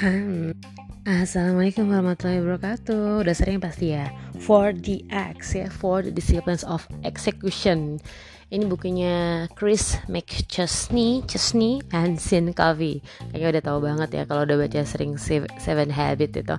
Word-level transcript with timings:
Hmm. 0.00 0.56
Assalamualaikum 1.04 1.92
warahmatullahi 1.92 2.40
wabarakatuh. 2.40 3.20
Udah 3.20 3.36
sering 3.36 3.60
pasti 3.60 3.92
ya. 3.92 4.08
4DX 4.40 5.36
ya, 5.52 5.68
Four 5.68 6.08
Disciplines 6.08 6.64
of 6.64 6.88
Execution. 7.04 8.00
Ini 8.48 8.64
bukunya 8.64 9.44
Chris 9.52 10.00
McChesney, 10.08 11.20
Chesney, 11.28 11.84
and 11.92 12.16
Sin 12.16 12.56
Covey. 12.56 13.04
Kayaknya 13.28 13.48
udah 13.52 13.62
tahu 13.68 13.78
banget 13.84 14.08
ya 14.16 14.22
kalau 14.24 14.48
udah 14.48 14.56
baca 14.64 14.80
sering 14.88 15.20
Seven 15.60 15.92
Habit 15.92 16.32
itu. 16.32 16.56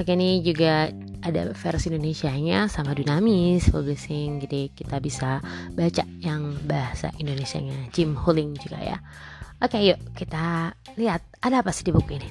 Oke 0.00 0.16
ini 0.16 0.40
juga 0.40 0.88
ada 1.20 1.52
versi 1.52 1.92
Indonesia-nya 1.92 2.64
sama 2.72 2.96
Dunamis 2.96 3.68
Publishing. 3.68 4.40
Jadi 4.40 4.72
kita 4.72 5.04
bisa 5.04 5.44
baca 5.76 6.04
yang 6.24 6.56
bahasa 6.64 7.12
Indonesia-nya. 7.20 7.92
Jim 7.92 8.16
Huling 8.16 8.56
juga 8.56 8.80
ya. 8.80 8.96
Oke 9.60 9.76
yuk 9.84 10.00
kita 10.16 10.72
lihat 10.96 11.20
ada 11.44 11.60
apa 11.60 11.68
sih 11.72 11.84
di 11.84 11.92
buku 11.92 12.16
ini. 12.16 12.28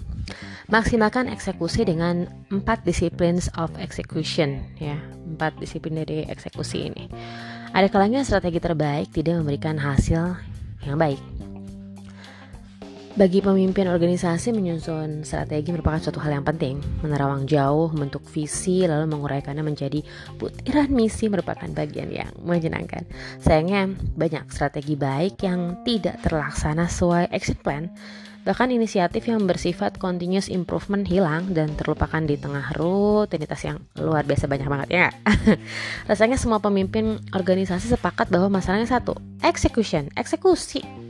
Maksimalkan 0.69 1.29
eksekusi 1.29 1.81
dengan 1.85 2.29
empat 2.53 2.85
disiplin 2.85 3.41
of 3.57 3.73
execution 3.81 4.61
ya, 4.77 4.97
empat 5.25 5.57
disiplin 5.57 5.97
dari 6.01 6.25
eksekusi 6.29 6.89
ini. 6.89 7.09
Ada 7.73 7.89
kalanya 7.89 8.25
strategi 8.25 8.61
terbaik 8.61 9.13
tidak 9.13 9.41
memberikan 9.41 9.77
hasil 9.77 10.37
yang 10.85 10.97
baik. 10.97 11.21
Bagi 13.17 13.41
pemimpin 13.41 13.89
organisasi 13.89 14.53
menyusun 14.53 15.25
strategi 15.25 15.73
merupakan 15.73 15.97
suatu 15.97 16.21
hal 16.21 16.37
yang 16.37 16.45
penting. 16.45 16.77
Menerawang 17.01 17.49
jauh, 17.49 17.89
membentuk 17.89 18.21
visi, 18.29 18.85
lalu 18.85 19.09
menguraikannya 19.09 19.65
menjadi 19.65 20.05
butiran 20.37 20.93
misi 20.93 21.25
merupakan 21.25 21.65
bagian 21.73 22.13
yang 22.13 22.29
menyenangkan. 22.45 23.09
Sayangnya 23.41 23.97
banyak 24.13 24.53
strategi 24.53 24.93
baik 24.93 25.41
yang 25.41 25.81
tidak 25.81 26.21
terlaksana 26.21 26.85
sesuai 26.85 27.33
action 27.33 27.57
plan. 27.57 27.89
Bahkan 28.45 28.71
inisiatif 28.71 29.25
yang 29.25 29.43
bersifat 29.49 29.97
continuous 29.97 30.47
improvement 30.47 31.03
hilang 31.03 31.51
dan 31.51 31.73
terlupakan 31.75 32.23
di 32.23 32.39
tengah 32.39 32.71
rutinitas 32.77 33.61
yang 33.67 33.81
luar 33.99 34.23
biasa 34.23 34.45
banyak 34.45 34.69
banget 34.69 34.89
ya. 34.89 35.07
Rasanya 36.09 36.37
semua 36.37 36.61
pemimpin 36.61 37.19
organisasi 37.33 37.89
sepakat 37.89 38.29
bahwa 38.29 38.61
masalahnya 38.61 38.87
satu, 38.87 39.17
execution, 39.43 40.07
eksekusi. 40.15 41.08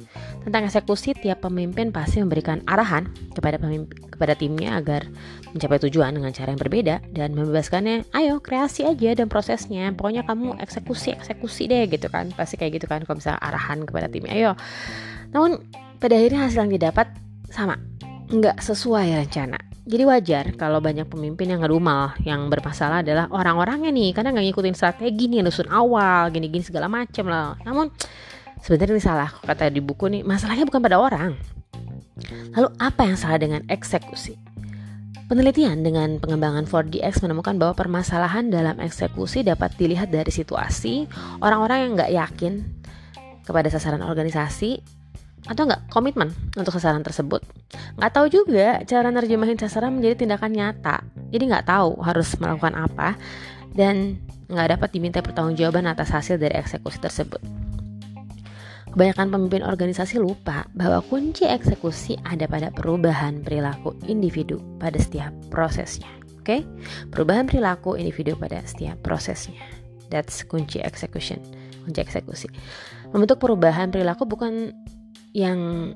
Tentang 0.49 0.65
eksekusi, 0.65 1.13
tiap 1.13 1.45
pemimpin 1.45 1.93
pasti 1.93 2.25
memberikan 2.25 2.65
arahan 2.65 3.05
kepada 3.37 3.61
pemimpin, 3.61 3.93
kepada 4.09 4.33
timnya 4.33 4.81
agar 4.81 5.05
mencapai 5.53 5.77
tujuan 5.85 6.09
dengan 6.09 6.33
cara 6.33 6.49
yang 6.49 6.57
berbeda 6.57 7.05
dan 7.13 7.37
membebaskannya. 7.37 8.09
Ayo 8.17 8.41
kreasi 8.41 8.81
aja 8.81 9.13
dan 9.13 9.29
prosesnya. 9.29 9.93
Pokoknya 9.93 10.25
kamu 10.25 10.57
eksekusi, 10.57 11.13
eksekusi 11.13 11.69
deh 11.69 11.85
gitu 11.85 12.09
kan. 12.09 12.33
Pasti 12.33 12.57
kayak 12.57 12.81
gitu 12.81 12.89
kan 12.89 13.05
kalau 13.05 13.21
misalnya 13.21 13.37
arahan 13.45 13.85
kepada 13.85 14.09
timnya. 14.09 14.33
Ayo. 14.33 14.51
Namun 15.37 15.69
pada 16.01 16.17
akhirnya 16.17 16.49
hasil 16.49 16.65
yang 16.65 16.73
didapat 16.73 17.13
sama, 17.53 17.77
nggak 18.33 18.57
sesuai 18.57 19.21
rencana. 19.21 19.61
Jadi 19.85 20.01
wajar 20.01 20.45
kalau 20.57 20.81
banyak 20.81 21.09
pemimpin 21.09 21.49
yang 21.49 21.65
ngerumal 21.65 22.13
Yang 22.21 22.45
bermasalah 22.53 23.01
adalah 23.01 23.25
orang-orangnya 23.33 23.89
nih 23.89 24.13
Karena 24.13 24.37
nggak 24.37 24.45
ngikutin 24.45 24.75
strategi 24.77 25.25
nih 25.33 25.41
Nusun 25.41 25.65
awal 25.65 26.29
Gini-gini 26.29 26.61
segala 26.61 26.85
macem 26.85 27.25
lah 27.25 27.57
Namun 27.65 27.89
sebenarnya 28.63 28.95
ini 28.95 29.03
salah 29.03 29.29
Kata 29.43 29.71
di 29.71 29.81
buku 29.83 30.07
nih 30.11 30.21
Masalahnya 30.23 30.65
bukan 30.67 30.81
pada 30.83 30.99
orang 30.99 31.35
Lalu 32.55 32.69
apa 32.79 33.01
yang 33.07 33.17
salah 33.17 33.39
dengan 33.39 33.63
eksekusi? 33.71 34.35
Penelitian 35.29 35.85
dengan 35.85 36.17
pengembangan 36.17 36.65
4DX 36.65 37.21
menemukan 37.21 37.53
bahwa 37.61 37.77
permasalahan 37.77 38.49
dalam 38.49 38.81
eksekusi 38.81 39.45
dapat 39.45 39.77
dilihat 39.77 40.09
dari 40.09 40.33
situasi 40.33 41.05
orang-orang 41.37 41.85
yang 41.85 41.91
nggak 41.93 42.11
yakin 42.17 42.53
kepada 43.45 43.69
sasaran 43.69 44.01
organisasi 44.01 44.81
atau 45.45 45.69
nggak 45.69 45.93
komitmen 45.93 46.33
untuk 46.57 46.73
sasaran 46.73 47.05
tersebut. 47.05 47.45
Nggak 48.01 48.11
tahu 48.17 48.25
juga 48.33 48.81
cara 48.89 49.13
nerjemahin 49.13 49.61
sasaran 49.61 49.93
menjadi 49.93 50.25
tindakan 50.25 50.49
nyata. 50.49 51.05
Jadi 51.29 51.43
nggak 51.45 51.65
tahu 51.69 52.01
harus 52.01 52.33
melakukan 52.41 52.73
apa 52.89 53.13
dan 53.77 54.17
nggak 54.49 54.81
dapat 54.81 54.89
diminta 54.97 55.21
pertanggungjawaban 55.21 55.85
atas 55.85 56.09
hasil 56.09 56.41
dari 56.41 56.57
eksekusi 56.57 56.97
tersebut. 56.97 57.58
Kebanyakan 58.99 59.31
pemimpin 59.31 59.63
organisasi 59.63 60.19
lupa 60.19 60.67
bahwa 60.75 60.99
kunci 60.99 61.47
eksekusi 61.47 62.19
ada 62.27 62.51
pada 62.51 62.67
perubahan 62.67 63.39
perilaku 63.39 63.95
individu 64.11 64.59
pada 64.75 64.99
setiap 64.99 65.31
prosesnya. 65.47 66.11
Oke, 66.35 66.43
okay? 66.43 66.61
perubahan 67.07 67.47
perilaku 67.47 67.95
individu 67.95 68.35
pada 68.35 68.59
setiap 68.67 68.99
prosesnya. 68.99 69.63
That's 70.11 70.43
kunci 70.43 70.83
execution, 70.83 71.39
kunci 71.87 71.95
eksekusi. 72.03 72.51
Membentuk 73.15 73.39
perubahan 73.39 73.87
perilaku 73.87 74.27
bukan 74.27 74.75
yang 75.31 75.95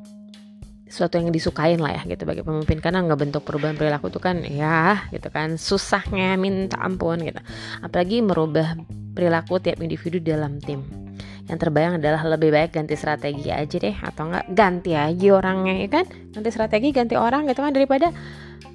sesuatu 0.88 1.20
yang 1.20 1.28
disukain 1.36 1.84
lah 1.84 2.00
ya 2.00 2.08
gitu 2.08 2.24
bagi 2.24 2.40
pemimpin 2.40 2.80
karena 2.80 3.04
nggak 3.04 3.20
bentuk 3.20 3.44
perubahan 3.44 3.76
perilaku 3.76 4.16
itu 4.16 4.24
kan 4.24 4.48
ya 4.48 5.12
gitu 5.12 5.28
kan 5.28 5.60
susahnya 5.60 6.40
minta 6.40 6.80
ampun 6.80 7.20
gitu 7.20 7.44
apalagi 7.84 8.24
merubah 8.24 8.80
perilaku 9.12 9.60
tiap 9.60 9.84
individu 9.84 10.24
dalam 10.24 10.56
tim 10.64 11.03
yang 11.48 11.60
terbayang 11.60 12.00
adalah 12.00 12.24
lebih 12.24 12.56
baik 12.56 12.76
ganti 12.76 12.96
strategi 12.96 13.52
aja 13.52 13.76
deh 13.76 13.96
atau 14.00 14.32
enggak 14.32 14.46
ganti 14.56 14.92
aja 14.96 15.28
orangnya 15.36 15.76
ya 15.84 15.90
kan 15.92 16.06
ganti 16.08 16.50
strategi 16.50 16.90
ganti 16.96 17.20
orang 17.20 17.48
gitu 17.52 17.60
kan 17.60 17.76
daripada 17.76 18.16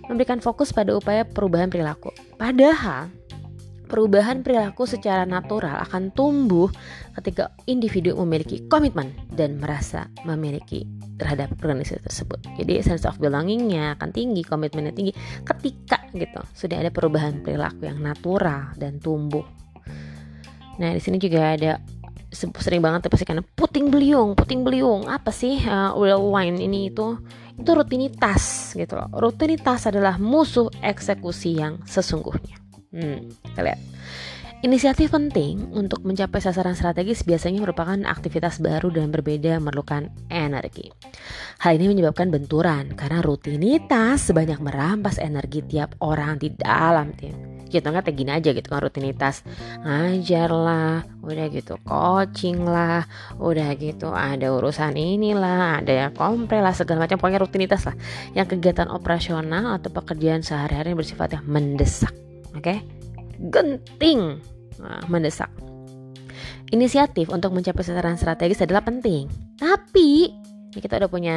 memberikan 0.08 0.40
fokus 0.40 0.72
pada 0.72 0.92
upaya 0.92 1.24
perubahan 1.24 1.72
perilaku 1.72 2.12
padahal 2.36 3.08
Perubahan 3.88 4.44
perilaku 4.44 4.84
secara 4.84 5.24
natural 5.24 5.80
akan 5.80 6.12
tumbuh 6.12 6.68
ketika 7.16 7.56
individu 7.64 8.12
memiliki 8.20 8.68
komitmen 8.68 9.16
dan 9.32 9.56
merasa 9.56 10.12
memiliki 10.28 10.84
terhadap 11.16 11.56
organisasi 11.56 12.04
tersebut. 12.04 12.36
Jadi 12.60 12.84
sense 12.84 13.08
of 13.08 13.16
belongingnya 13.16 13.96
akan 13.96 14.12
tinggi, 14.12 14.44
komitmennya 14.44 14.92
tinggi 14.92 15.16
ketika 15.40 16.04
gitu 16.12 16.44
sudah 16.52 16.84
ada 16.84 16.92
perubahan 16.92 17.40
perilaku 17.40 17.88
yang 17.88 18.04
natural 18.04 18.76
dan 18.76 19.00
tumbuh. 19.00 19.42
Nah 20.76 20.92
di 20.92 21.00
sini 21.00 21.16
juga 21.16 21.56
ada 21.56 21.80
sering 22.32 22.84
banget 22.84 23.08
pasti 23.08 23.24
karena 23.24 23.42
puting 23.42 23.88
beliung, 23.88 24.36
puting 24.36 24.60
beliung 24.62 25.08
apa 25.08 25.32
sih 25.32 25.58
uh, 25.64 25.96
real 25.96 26.28
wine 26.28 26.60
ini 26.60 26.92
itu 26.92 27.16
itu 27.58 27.70
rutinitas 27.74 28.72
gitu 28.78 28.94
loh. 28.94 29.10
Rutinitas 29.18 29.90
adalah 29.90 30.16
musuh 30.20 30.70
eksekusi 30.78 31.58
yang 31.58 31.82
sesungguhnya. 31.88 32.56
Hmm, 32.94 33.28
kita 33.44 33.60
lihat. 33.64 33.80
Inisiatif 34.58 35.14
penting 35.14 35.70
untuk 35.70 36.02
mencapai 36.02 36.42
sasaran 36.42 36.74
strategis 36.74 37.22
biasanya 37.22 37.62
merupakan 37.62 37.94
aktivitas 38.10 38.58
baru 38.58 38.90
dan 38.90 39.14
berbeda 39.14 39.54
memerlukan 39.62 40.10
energi. 40.34 40.90
Hal 41.62 41.78
ini 41.78 41.94
menyebabkan 41.94 42.26
benturan 42.26 42.98
karena 42.98 43.22
rutinitas 43.22 44.26
sebanyak 44.26 44.58
merampas 44.58 45.22
energi 45.22 45.62
tiap 45.62 45.94
orang 46.02 46.42
di 46.42 46.50
dalam 46.58 47.14
tim. 47.14 47.57
Gitu 47.68 47.84
nggak 47.84 48.10
gini 48.12 48.32
aja 48.32 48.50
gitu 48.56 48.66
kan 48.66 48.80
rutinitas 48.80 49.44
ngajar 49.84 50.48
lah, 50.50 51.04
udah 51.20 51.46
gitu 51.52 51.76
coaching 51.84 52.64
lah, 52.64 53.04
udah 53.36 53.68
gitu 53.76 54.10
ada 54.10 54.48
urusan 54.50 54.96
inilah, 54.96 55.84
ada 55.84 56.08
yang 56.08 56.12
kompre 56.16 56.58
lah 56.64 56.72
segala 56.72 57.04
macam 57.04 57.20
pokoknya 57.20 57.44
rutinitas 57.44 57.84
lah. 57.84 57.96
Yang 58.32 58.56
kegiatan 58.56 58.88
operasional 58.88 59.76
atau 59.76 59.92
pekerjaan 59.92 60.40
sehari-hari 60.40 60.96
bersifat 60.96 61.36
yang 61.36 61.44
mendesak 61.44 62.12
oke 62.58 62.64
okay? 62.64 62.78
genting 63.52 64.42
nah, 64.82 65.02
mendesak 65.06 65.50
inisiatif 66.74 67.30
untuk 67.30 67.54
mencapai 67.54 67.86
sasaran 67.86 68.18
strategis 68.18 68.64
adalah 68.66 68.84
penting 68.84 69.30
tapi 69.56 70.34
ini 70.74 70.80
kita 70.82 71.00
udah 71.00 71.10
punya 71.10 71.36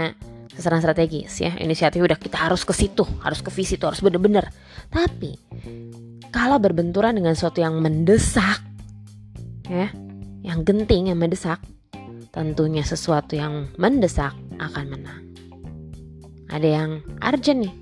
sasaran 0.51 0.83
strategis 0.83 1.39
ya 1.39 1.55
inisiatif 1.61 2.01
udah 2.03 2.19
kita 2.19 2.35
harus 2.41 2.65
ke 2.67 2.73
situ 2.75 3.05
harus 3.23 3.39
ke 3.39 3.53
visi 3.53 3.79
itu 3.79 3.85
harus 3.87 4.03
bener-bener 4.03 4.49
tapi 4.91 5.37
kalau 6.31 6.57
berbenturan 6.57 7.19
dengan 7.19 7.35
sesuatu 7.35 7.59
yang 7.59 7.77
mendesak 7.83 8.63
ya 9.67 9.91
yang 10.41 10.63
genting 10.65 11.11
yang 11.11 11.19
mendesak 11.19 11.59
tentunya 12.31 12.81
sesuatu 12.81 13.35
yang 13.35 13.67
mendesak 13.75 14.31
akan 14.57 14.85
menang. 14.87 15.21
Ada 16.47 16.67
yang 16.67 16.89
urgent 17.19 17.59
nih 17.67 17.75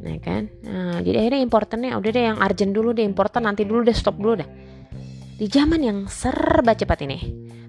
ya 0.00 0.18
kan? 0.20 0.42
Nah, 0.66 0.98
jadi 1.04 1.16
akhirnya 1.26 1.40
importernya 1.46 1.90
udah 1.96 2.10
deh 2.10 2.24
yang 2.34 2.38
urgent 2.42 2.72
dulu 2.74 2.90
deh 2.92 3.06
importer 3.06 3.40
nanti 3.40 3.62
dulu 3.62 3.86
deh 3.86 3.96
stop 3.96 4.18
dulu 4.18 4.42
deh. 4.42 4.50
Di 5.40 5.48
zaman 5.48 5.80
yang 5.80 5.98
serba 6.10 6.76
cepat 6.76 7.00
ini 7.08 7.18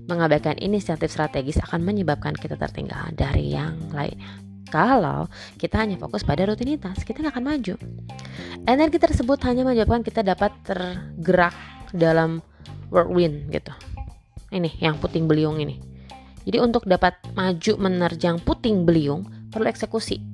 mengabaikan 0.10 0.60
inisiatif 0.60 1.14
strategis 1.14 1.62
akan 1.64 1.86
menyebabkan 1.88 2.36
kita 2.36 2.60
tertinggal 2.60 3.14
dari 3.16 3.56
yang 3.56 3.80
lainnya 3.96 4.51
kalau 4.72 5.28
kita 5.60 5.84
hanya 5.84 6.00
fokus 6.00 6.24
pada 6.24 6.48
rutinitas 6.48 7.04
kita 7.04 7.20
nggak 7.20 7.36
akan 7.36 7.46
maju 7.46 7.76
energi 8.66 8.98
tersebut 8.98 9.38
hanya 9.44 9.68
menyebabkan 9.68 10.02
kita 10.02 10.24
dapat 10.24 10.56
tergerak 10.64 11.54
dalam 11.92 12.40
whirlwind 12.90 13.52
gitu 13.52 13.76
ini 14.56 14.72
yang 14.80 14.96
puting 14.98 15.28
beliung 15.28 15.60
ini 15.60 15.92
jadi 16.48 16.58
untuk 16.64 16.88
dapat 16.90 17.20
maju 17.38 17.74
menerjang 17.78 18.42
puting 18.42 18.88
beliung 18.88 19.28
perlu 19.52 19.68
eksekusi 19.70 20.32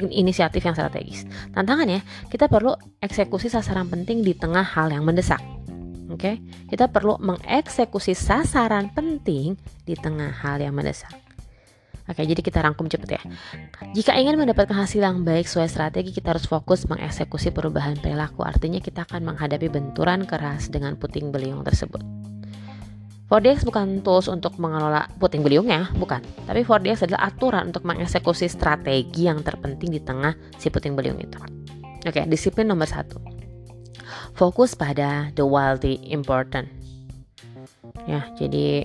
inisiatif 0.00 0.64
yang 0.64 0.72
strategis. 0.72 1.28
Tantangannya, 1.52 2.00
kita 2.32 2.48
perlu 2.48 2.72
eksekusi 3.04 3.52
sasaran 3.52 3.92
penting 3.92 4.24
di 4.24 4.32
tengah 4.32 4.64
hal 4.64 4.88
yang 4.88 5.04
mendesak. 5.04 5.40
Oke, 6.08 6.16
okay? 6.16 6.34
kita 6.68 6.88
perlu 6.88 7.16
mengeksekusi 7.20 8.12
sasaran 8.12 8.92
penting 8.92 9.56
di 9.84 9.96
tengah 9.96 10.32
hal 10.32 10.60
yang 10.60 10.76
mendesak. 10.76 11.21
Oke, 12.02 12.26
jadi 12.26 12.42
kita 12.42 12.58
rangkum 12.58 12.90
cepet 12.90 13.08
ya. 13.14 13.22
Jika 13.94 14.18
ingin 14.18 14.34
mendapatkan 14.34 14.74
hasil 14.74 14.98
yang 14.98 15.22
baik 15.22 15.46
sesuai 15.46 15.70
strategi, 15.70 16.10
kita 16.10 16.34
harus 16.34 16.50
fokus 16.50 16.82
mengeksekusi 16.90 17.54
perubahan 17.54 17.94
perilaku. 17.94 18.42
Artinya 18.42 18.82
kita 18.82 19.06
akan 19.06 19.32
menghadapi 19.32 19.70
benturan 19.70 20.26
keras 20.26 20.66
dengan 20.66 20.98
puting 20.98 21.30
beliung 21.30 21.62
tersebut. 21.62 22.02
4DX 23.32 23.64
bukan 23.64 24.04
tools 24.04 24.28
untuk 24.28 24.60
mengelola 24.60 25.08
puting 25.16 25.40
beliungnya, 25.40 25.88
bukan. 25.96 26.20
Tapi 26.44 26.68
4DX 26.68 27.08
adalah 27.08 27.32
aturan 27.32 27.72
untuk 27.72 27.86
mengeksekusi 27.88 28.44
strategi 28.44 29.24
yang 29.24 29.40
terpenting 29.40 29.88
di 29.88 30.04
tengah 30.04 30.36
si 30.60 30.68
puting 30.68 30.92
beliung 30.92 31.16
itu. 31.16 31.40
Oke, 32.04 32.28
disiplin 32.28 32.68
nomor 32.68 32.90
satu. 32.90 33.16
Fokus 34.36 34.76
pada 34.76 35.32
the 35.32 35.46
wildly 35.46 36.02
important. 36.12 36.68
Ya, 38.04 38.26
jadi 38.36 38.84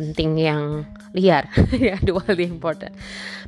penting 0.00 0.40
yang 0.40 0.88
liar 1.12 1.44
ya 1.76 2.00
the 2.00 2.16
wildly 2.16 2.48
important. 2.48 2.96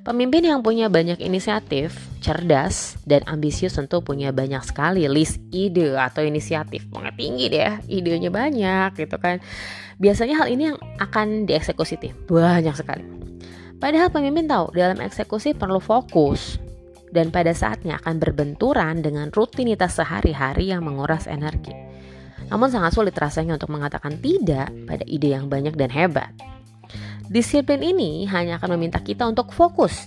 Pemimpin 0.04 0.44
yang 0.44 0.60
punya 0.60 0.92
banyak 0.92 1.16
inisiatif, 1.24 1.96
cerdas 2.20 3.00
dan 3.08 3.24
ambisius 3.24 3.80
tentu 3.80 4.04
punya 4.04 4.34
banyak 4.36 4.60
sekali 4.60 5.08
list 5.08 5.40
ide 5.48 5.96
atau 5.96 6.20
inisiatif. 6.20 6.84
Banget 6.92 7.14
tinggi 7.16 7.46
deh, 7.48 7.80
idenya 7.88 8.28
banyak 8.28 8.92
gitu 9.00 9.16
kan. 9.16 9.40
Biasanya 9.96 10.44
hal 10.44 10.52
ini 10.52 10.74
yang 10.74 10.78
akan 11.00 11.48
dieksekusi 11.48 11.96
tim. 11.96 12.12
Banyak 12.28 12.76
sekali. 12.76 13.06
Padahal 13.80 14.12
pemimpin 14.12 14.46
tahu 14.46 14.74
dalam 14.76 15.00
eksekusi 15.00 15.56
perlu 15.56 15.82
fokus 15.82 16.60
dan 17.10 17.34
pada 17.34 17.50
saatnya 17.50 17.98
akan 18.02 18.22
berbenturan 18.22 19.02
dengan 19.02 19.30
rutinitas 19.30 19.98
sehari-hari 19.98 20.70
yang 20.70 20.86
menguras 20.86 21.26
energi. 21.26 21.81
Namun 22.52 22.68
sangat 22.68 22.92
sulit 22.92 23.16
rasanya 23.16 23.56
untuk 23.56 23.72
mengatakan 23.72 24.20
tidak 24.20 24.68
pada 24.84 25.08
ide 25.08 25.32
yang 25.32 25.48
banyak 25.48 25.72
dan 25.72 25.88
hebat. 25.88 26.36
Disiplin 27.32 27.80
ini 27.80 28.28
hanya 28.28 28.60
akan 28.60 28.76
meminta 28.76 29.00
kita 29.00 29.24
untuk 29.24 29.56
fokus. 29.56 30.04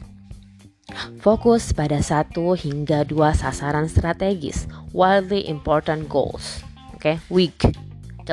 Fokus 1.18 1.74
pada 1.74 1.97
satu 1.97 2.53
hingga 2.53 3.01
dua 3.01 3.33
sasaran 3.33 3.89
strategis, 3.89 4.69
wildly 4.94 5.50
important 5.50 6.06
goals. 6.06 6.62
Oke, 6.94 7.18
okay? 7.18 7.25
weak 7.33 7.57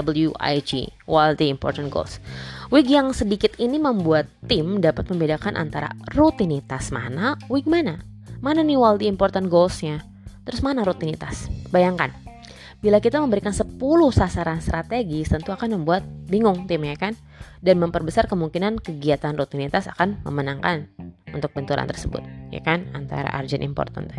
WIG, 0.00 0.88
the 1.36 1.46
Important 1.52 1.92
Goals. 1.92 2.16
Wig 2.72 2.88
yang 2.88 3.12
sedikit 3.12 3.52
ini 3.60 3.76
membuat 3.76 4.24
tim 4.48 4.80
dapat 4.80 5.12
membedakan 5.12 5.60
antara 5.60 5.92
rutinitas 6.16 6.88
mana, 6.88 7.36
wig 7.52 7.68
mana. 7.68 8.00
Mana 8.40 8.64
nih 8.64 8.80
the 8.96 9.06
Important 9.06 9.52
Goalsnya? 9.52 10.00
Terus 10.48 10.64
mana 10.64 10.82
rutinitas? 10.82 11.52
Bayangkan, 11.68 12.10
bila 12.82 12.98
kita 12.98 13.22
memberikan 13.22 13.54
10 13.54 13.78
sasaran 14.10 14.58
strategis 14.58 15.30
tentu 15.30 15.54
akan 15.54 15.80
membuat 15.80 16.02
bingung 16.26 16.66
timnya 16.66 16.98
kan? 16.98 17.14
Dan 17.62 17.78
memperbesar 17.78 18.26
kemungkinan 18.26 18.82
kegiatan 18.82 19.38
rutinitas 19.38 19.86
akan 19.86 20.18
memenangkan 20.26 20.90
untuk 21.32 21.54
benturan 21.56 21.88
tersebut 21.88 22.20
ya 22.52 22.60
kan 22.60 22.84
antara 22.92 23.32
urgent 23.40 23.64
important 23.64 24.12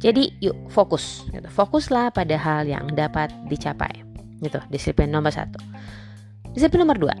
jadi 0.00 0.32
yuk 0.40 0.56
fokus 0.72 1.28
gitu. 1.28 1.44
fokuslah 1.52 2.08
pada 2.08 2.40
hal 2.40 2.64
yang 2.64 2.88
dapat 2.96 3.28
dicapai 3.52 4.14
itu 4.42 4.60
disiplin 4.68 5.08
nomor 5.08 5.32
satu. 5.32 5.56
Disiplin 6.52 6.84
nomor 6.84 7.00
dua, 7.00 7.14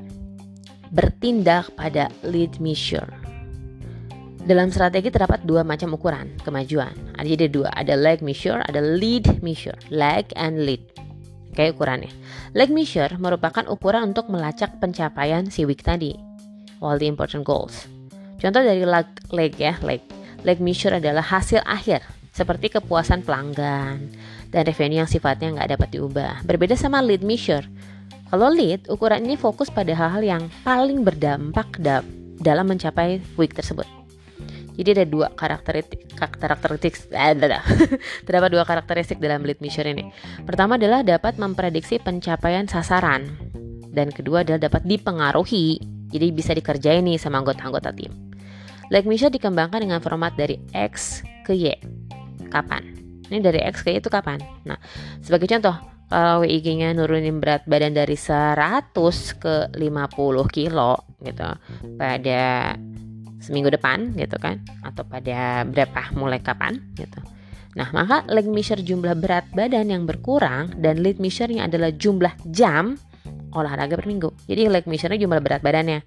bertindak 0.92 1.72
pada 1.74 2.12
lead 2.22 2.60
measure. 2.60 3.08
Dalam 4.44 4.68
strategi 4.68 5.08
terdapat 5.08 5.48
dua 5.48 5.64
macam 5.64 5.96
ukuran 5.96 6.28
kemajuan. 6.44 6.92
Ada 7.16 7.32
jadi 7.32 7.48
dua, 7.48 7.72
ada 7.72 7.96
leg 7.96 8.20
measure, 8.20 8.60
ada 8.68 8.76
lead 8.76 9.40
measure. 9.40 9.80
Leg 9.88 10.28
and 10.36 10.68
lead. 10.68 10.84
Oke 11.48 11.72
ukurannya. 11.72 12.12
Leg 12.52 12.68
measure 12.68 13.16
merupakan 13.16 13.64
ukuran 13.72 14.12
untuk 14.12 14.28
melacak 14.28 14.76
pencapaian 14.84 15.48
si 15.48 15.64
week 15.64 15.80
tadi. 15.80 16.12
All 16.84 17.00
the 17.00 17.08
important 17.08 17.48
goals. 17.48 17.88
Contoh 18.36 18.60
dari 18.60 18.84
leg, 18.84 19.08
leg 19.32 19.56
ya, 19.56 19.80
leg. 19.80 20.04
Leg 20.44 20.60
measure 20.60 21.00
adalah 21.00 21.24
hasil 21.24 21.64
akhir 21.64 22.04
seperti 22.28 22.68
kepuasan 22.68 23.24
pelanggan, 23.24 24.12
dan 24.52 24.62
revenue 24.68 25.00
yang 25.00 25.08
sifatnya 25.08 25.56
nggak 25.56 25.78
dapat 25.78 25.88
diubah. 25.96 26.44
Berbeda 26.44 26.76
sama 26.76 27.00
lead 27.00 27.24
measure. 27.24 27.64
Kalau 28.28 28.52
lead, 28.52 28.92
ukuran 28.92 29.24
ini 29.24 29.40
fokus 29.40 29.72
pada 29.72 29.96
hal-hal 29.96 30.20
yang 30.20 30.42
paling 30.68 31.00
berdampak 31.00 31.80
da 31.80 32.04
dalam 32.42 32.68
mencapai 32.68 33.24
week 33.40 33.56
tersebut. 33.56 34.03
Jadi 34.74 34.88
ada 34.98 35.04
dua 35.06 35.30
karakteristik 35.30 36.10
karakteristik 36.18 36.98
terdapat 38.26 38.50
dua 38.50 38.64
karakteristik 38.66 39.22
dalam 39.22 39.46
lead 39.46 39.62
measure 39.62 39.86
ini. 39.86 40.10
Pertama 40.42 40.74
adalah 40.74 41.06
dapat 41.06 41.38
memprediksi 41.38 42.02
pencapaian 42.02 42.66
sasaran 42.66 43.30
dan 43.94 44.10
kedua 44.10 44.42
adalah 44.42 44.66
dapat 44.66 44.82
dipengaruhi. 44.82 45.78
Jadi 46.10 46.26
bisa 46.30 46.54
dikerjain 46.54 47.06
nih 47.06 47.18
sama 47.18 47.42
anggota-anggota 47.42 47.94
tim. 47.94 48.10
Lead 48.90 49.06
measure 49.06 49.30
dikembangkan 49.30 49.82
dengan 49.86 49.98
format 50.02 50.34
dari 50.34 50.58
X 50.74 51.22
ke 51.46 51.54
Y. 51.54 51.74
Kapan? 52.50 52.82
Ini 53.30 53.40
dari 53.40 53.62
X 53.62 53.82
ke 53.82 53.94
itu 53.94 54.10
kapan? 54.10 54.38
Nah, 54.68 54.78
sebagai 55.24 55.48
contoh, 55.48 55.74
kalau 56.12 56.44
WIG-nya 56.44 56.94
nurunin 56.94 57.42
berat 57.42 57.64
badan 57.66 57.96
dari 57.96 58.14
100 58.14 58.94
ke 59.40 59.54
50 59.74 60.54
kilo 60.54 60.94
gitu 61.24 61.50
pada 61.96 62.76
seminggu 63.44 63.68
depan 63.68 64.16
gitu 64.16 64.40
kan 64.40 64.64
atau 64.80 65.04
pada 65.04 65.68
berapa 65.68 66.16
mulai 66.16 66.40
kapan 66.40 66.80
gitu. 66.96 67.20
Nah, 67.74 67.90
maka 67.90 68.22
leg 68.30 68.46
measure 68.46 68.80
jumlah 68.80 69.18
berat 69.18 69.50
badan 69.50 69.90
yang 69.90 70.06
berkurang 70.06 70.78
dan 70.78 71.02
lead 71.02 71.18
measure-nya 71.18 71.66
adalah 71.66 71.90
jumlah 71.90 72.30
jam 72.48 72.94
olahraga 73.50 73.98
per 73.98 74.06
minggu. 74.06 74.30
Jadi 74.46 74.70
leg 74.70 74.86
measure-nya 74.86 75.18
jumlah 75.18 75.42
berat 75.42 75.60
badannya. 75.60 76.00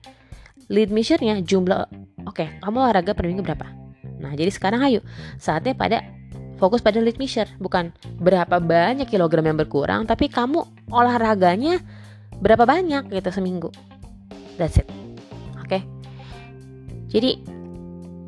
Lead 0.71 0.89
measure-nya 0.95 1.43
jumlah 1.43 1.85
oke, 2.23 2.33
okay, 2.33 2.57
kamu 2.63 2.77
olahraga 2.87 3.11
per 3.11 3.27
minggu 3.27 3.43
berapa? 3.43 3.67
Nah, 4.23 4.31
jadi 4.33 4.47
sekarang 4.47 4.79
ayo 4.87 5.03
saatnya 5.37 5.75
pada 5.75 6.07
fokus 6.57 6.81
pada 6.81 6.97
lead 6.97 7.21
measure 7.21 7.47
bukan 7.61 7.93
berapa 8.17 8.57
banyak 8.57 9.05
kilogram 9.07 9.45
yang 9.45 9.57
berkurang 9.57 10.09
tapi 10.09 10.27
kamu 10.27 10.65
olahraganya 10.89 11.79
berapa 12.41 12.65
banyak 12.65 13.13
gitu 13.13 13.29
seminggu 13.29 13.69
that's 14.57 14.81
it 14.81 14.89
oke 15.61 15.69
okay? 15.69 15.85
Jadi 17.07 17.39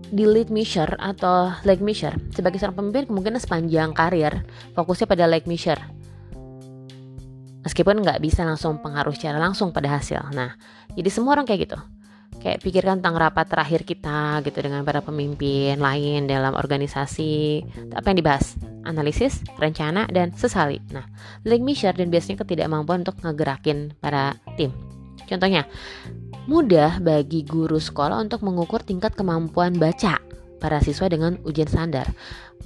di 0.09 0.25
lead 0.25 0.49
measure 0.49 0.97
atau 0.97 1.53
leg 1.63 1.79
measure 1.85 2.17
sebagai 2.33 2.57
seorang 2.57 2.81
pemimpin 2.81 3.05
kemungkinan 3.13 3.37
sepanjang 3.37 3.93
karir 3.93 4.41
fokusnya 4.73 5.05
pada 5.05 5.29
leg 5.29 5.45
measure. 5.45 5.79
Meskipun 7.61 8.01
nggak 8.01 8.17
bisa 8.23 8.41
langsung 8.41 8.81
pengaruh 8.81 9.13
secara 9.13 9.37
langsung 9.37 9.69
pada 9.69 10.01
hasil. 10.01 10.33
Nah 10.33 10.57
jadi 10.97 11.09
semua 11.13 11.37
orang 11.37 11.45
kayak 11.45 11.69
gitu. 11.69 11.79
Kayak 12.39 12.63
pikirkan 12.63 13.03
tentang 13.03 13.19
rapat 13.19 13.51
terakhir 13.51 13.83
kita 13.83 14.39
gitu 14.47 14.63
dengan 14.63 14.87
para 14.87 15.03
pemimpin 15.03 15.77
lain 15.77 16.25
dalam 16.25 16.55
organisasi. 16.55 17.61
Apa 17.93 18.09
yang 18.09 18.17
dibahas? 18.23 18.57
Analisis 18.87 19.43
rencana 19.59 20.09
dan 20.09 20.33
sesali. 20.33 20.81
Nah 20.89 21.05
link 21.45 21.61
measure 21.61 21.93
dan 21.93 22.09
biasanya 22.09 22.41
ketidakmampuan 22.41 23.05
untuk 23.05 23.21
ngegerakin 23.21 23.93
para 24.01 24.39
tim. 24.57 24.73
Contohnya 25.29 25.69
mudah 26.45 27.01
bagi 27.03 27.43
guru 27.43 27.81
sekolah 27.81 28.21
untuk 28.21 28.45
mengukur 28.45 28.79
tingkat 28.85 29.17
kemampuan 29.17 29.75
baca 29.75 30.21
para 30.59 30.83
siswa 30.83 31.07
dengan 31.07 31.39
ujian 31.47 31.67
standar. 31.67 32.11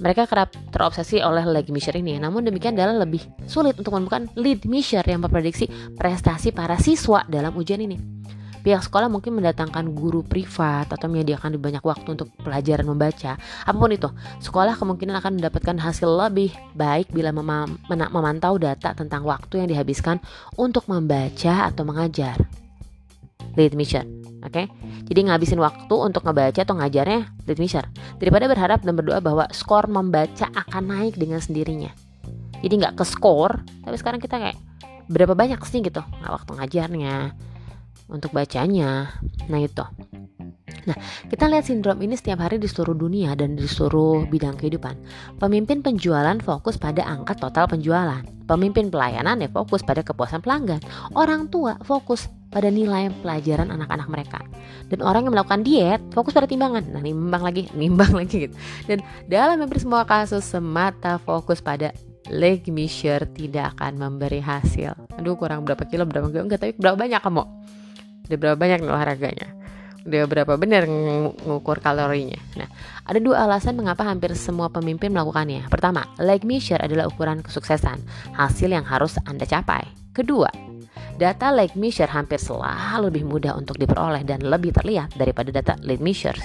Mereka 0.02 0.26
kerap 0.26 0.50
terobsesi 0.74 1.22
oleh 1.22 1.46
leg 1.46 1.70
measure 1.70 1.94
ini, 1.94 2.18
namun 2.18 2.42
demikian 2.42 2.74
adalah 2.74 3.06
lebih 3.06 3.22
sulit 3.46 3.78
untuk 3.78 3.94
menemukan 3.94 4.26
lead 4.34 4.66
measure 4.66 5.06
yang 5.06 5.22
memprediksi 5.22 5.70
prestasi 5.94 6.50
para 6.50 6.74
siswa 6.76 7.22
dalam 7.30 7.54
ujian 7.54 7.78
ini. 7.78 7.96
Pihak 8.64 8.80
sekolah 8.80 9.12
mungkin 9.12 9.36
mendatangkan 9.36 9.92
guru 9.92 10.24
privat 10.24 10.88
atau 10.88 11.04
menyediakan 11.04 11.52
lebih 11.52 11.68
banyak 11.68 11.84
waktu 11.84 12.16
untuk 12.16 12.32
pelajaran 12.40 12.88
membaca. 12.88 13.36
Apa 13.36 13.76
pun 13.76 13.92
itu, 13.92 14.08
sekolah 14.40 14.80
kemungkinan 14.80 15.20
akan 15.20 15.36
mendapatkan 15.36 15.76
hasil 15.84 16.08
lebih 16.08 16.48
baik 16.72 17.12
bila 17.12 17.28
mem 17.28 17.76
memantau 17.92 18.56
data 18.56 18.96
tentang 18.96 19.20
waktu 19.28 19.60
yang 19.60 19.68
dihabiskan 19.68 20.16
untuk 20.56 20.88
membaca 20.88 21.68
atau 21.68 21.84
mengajar. 21.84 22.63
Lead 23.54 23.78
mission, 23.78 24.06
oke? 24.42 24.50
Okay? 24.50 24.66
Jadi 25.06 25.20
ngabisin 25.30 25.60
waktu 25.62 25.94
untuk 25.94 26.26
ngebaca 26.26 26.60
atau 26.60 26.74
ngajarnya 26.74 27.20
lead 27.46 27.58
mission. 27.62 27.86
Daripada 28.18 28.50
berharap 28.50 28.82
dan 28.82 28.98
berdoa 28.98 29.22
bahwa 29.22 29.46
skor 29.54 29.86
membaca 29.86 30.50
akan 30.50 30.82
naik 30.90 31.14
dengan 31.14 31.38
sendirinya. 31.38 31.94
Jadi 32.64 32.74
nggak 32.80 32.96
ke 32.98 33.04
skor, 33.04 33.62
tapi 33.84 33.96
sekarang 34.00 34.18
kita 34.18 34.40
kayak 34.40 34.58
berapa 35.06 35.36
banyak 35.36 35.60
sih 35.68 35.84
gitu 35.84 36.00
nggak 36.00 36.32
waktu 36.32 36.50
ngajarnya 36.56 37.36
untuk 38.08 38.32
bacanya. 38.32 39.20
Nah 39.48 39.60
itu. 39.60 39.84
Nah, 40.84 40.96
kita 41.32 41.48
lihat 41.48 41.64
sindrom 41.64 41.96
ini 42.04 42.12
setiap 42.12 42.44
hari 42.44 42.60
di 42.60 42.68
seluruh 42.68 42.92
dunia 42.92 43.32
dan 43.32 43.56
di 43.56 43.64
seluruh 43.64 44.28
bidang 44.28 44.60
kehidupan. 44.60 45.00
Pemimpin 45.40 45.80
penjualan 45.80 46.36
fokus 46.44 46.76
pada 46.76 47.08
angka 47.08 47.32
total 47.40 47.64
penjualan. 47.68 48.20
Pemimpin 48.44 48.92
pelayanan 48.92 49.40
ya 49.40 49.48
fokus 49.48 49.80
pada 49.80 50.04
kepuasan 50.04 50.44
pelanggan. 50.44 50.84
Orang 51.16 51.48
tua 51.48 51.80
fokus 51.80 52.28
pada 52.54 52.70
nilai 52.70 53.10
pelajaran 53.18 53.74
anak-anak 53.74 54.06
mereka. 54.06 54.38
Dan 54.86 55.02
orang 55.02 55.26
yang 55.26 55.34
melakukan 55.34 55.66
diet 55.66 56.00
fokus 56.14 56.30
pada 56.30 56.46
timbangan. 56.46 56.86
Nah, 56.94 57.02
nimbang 57.02 57.42
lagi, 57.42 57.66
nimbang 57.80 58.14
lagi 58.14 58.46
gitu. 58.46 58.54
Dan 58.86 59.02
dalam 59.26 59.58
hampir 59.58 59.82
semua 59.82 60.06
kasus 60.06 60.46
semata 60.46 61.18
fokus 61.18 61.58
pada 61.58 61.90
leg 62.30 62.62
measure 62.70 63.26
tidak 63.34 63.74
akan 63.76 63.98
memberi 63.98 64.38
hasil. 64.38 64.94
Aduh, 65.18 65.34
kurang 65.34 65.66
berapa 65.66 65.82
kilo, 65.90 66.06
berapa 66.06 66.30
kilo 66.30 66.46
enggak, 66.46 66.62
tapi 66.62 66.72
berapa 66.78 66.94
banyak 66.94 67.18
kamu? 67.18 67.42
Udah 68.30 68.38
berapa 68.38 68.56
banyak 68.56 68.78
nih 68.80 68.88
olahraganya? 68.88 69.48
dia 70.04 70.28
berapa 70.28 70.60
benar 70.60 70.84
ngukur 70.84 71.80
kalorinya. 71.80 72.36
Nah, 72.60 72.68
ada 73.08 73.16
dua 73.16 73.48
alasan 73.48 73.72
mengapa 73.80 74.04
hampir 74.04 74.36
semua 74.36 74.68
pemimpin 74.68 75.08
melakukannya. 75.08 75.64
Pertama, 75.72 76.04
leg 76.20 76.44
measure 76.44 76.78
adalah 76.78 77.08
ukuran 77.08 77.40
kesuksesan, 77.40 78.04
hasil 78.36 78.68
yang 78.68 78.84
harus 78.84 79.16
Anda 79.24 79.48
capai. 79.48 79.88
Kedua, 80.12 80.52
data 81.14 81.54
leg 81.54 81.72
measure 81.78 82.10
hampir 82.10 82.42
selalu 82.42 83.10
lebih 83.10 83.24
mudah 83.26 83.54
untuk 83.54 83.78
diperoleh 83.78 84.26
dan 84.26 84.42
lebih 84.42 84.74
terlihat 84.74 85.14
daripada 85.14 85.54
data 85.54 85.78
lead 85.82 86.02
measure. 86.02 86.36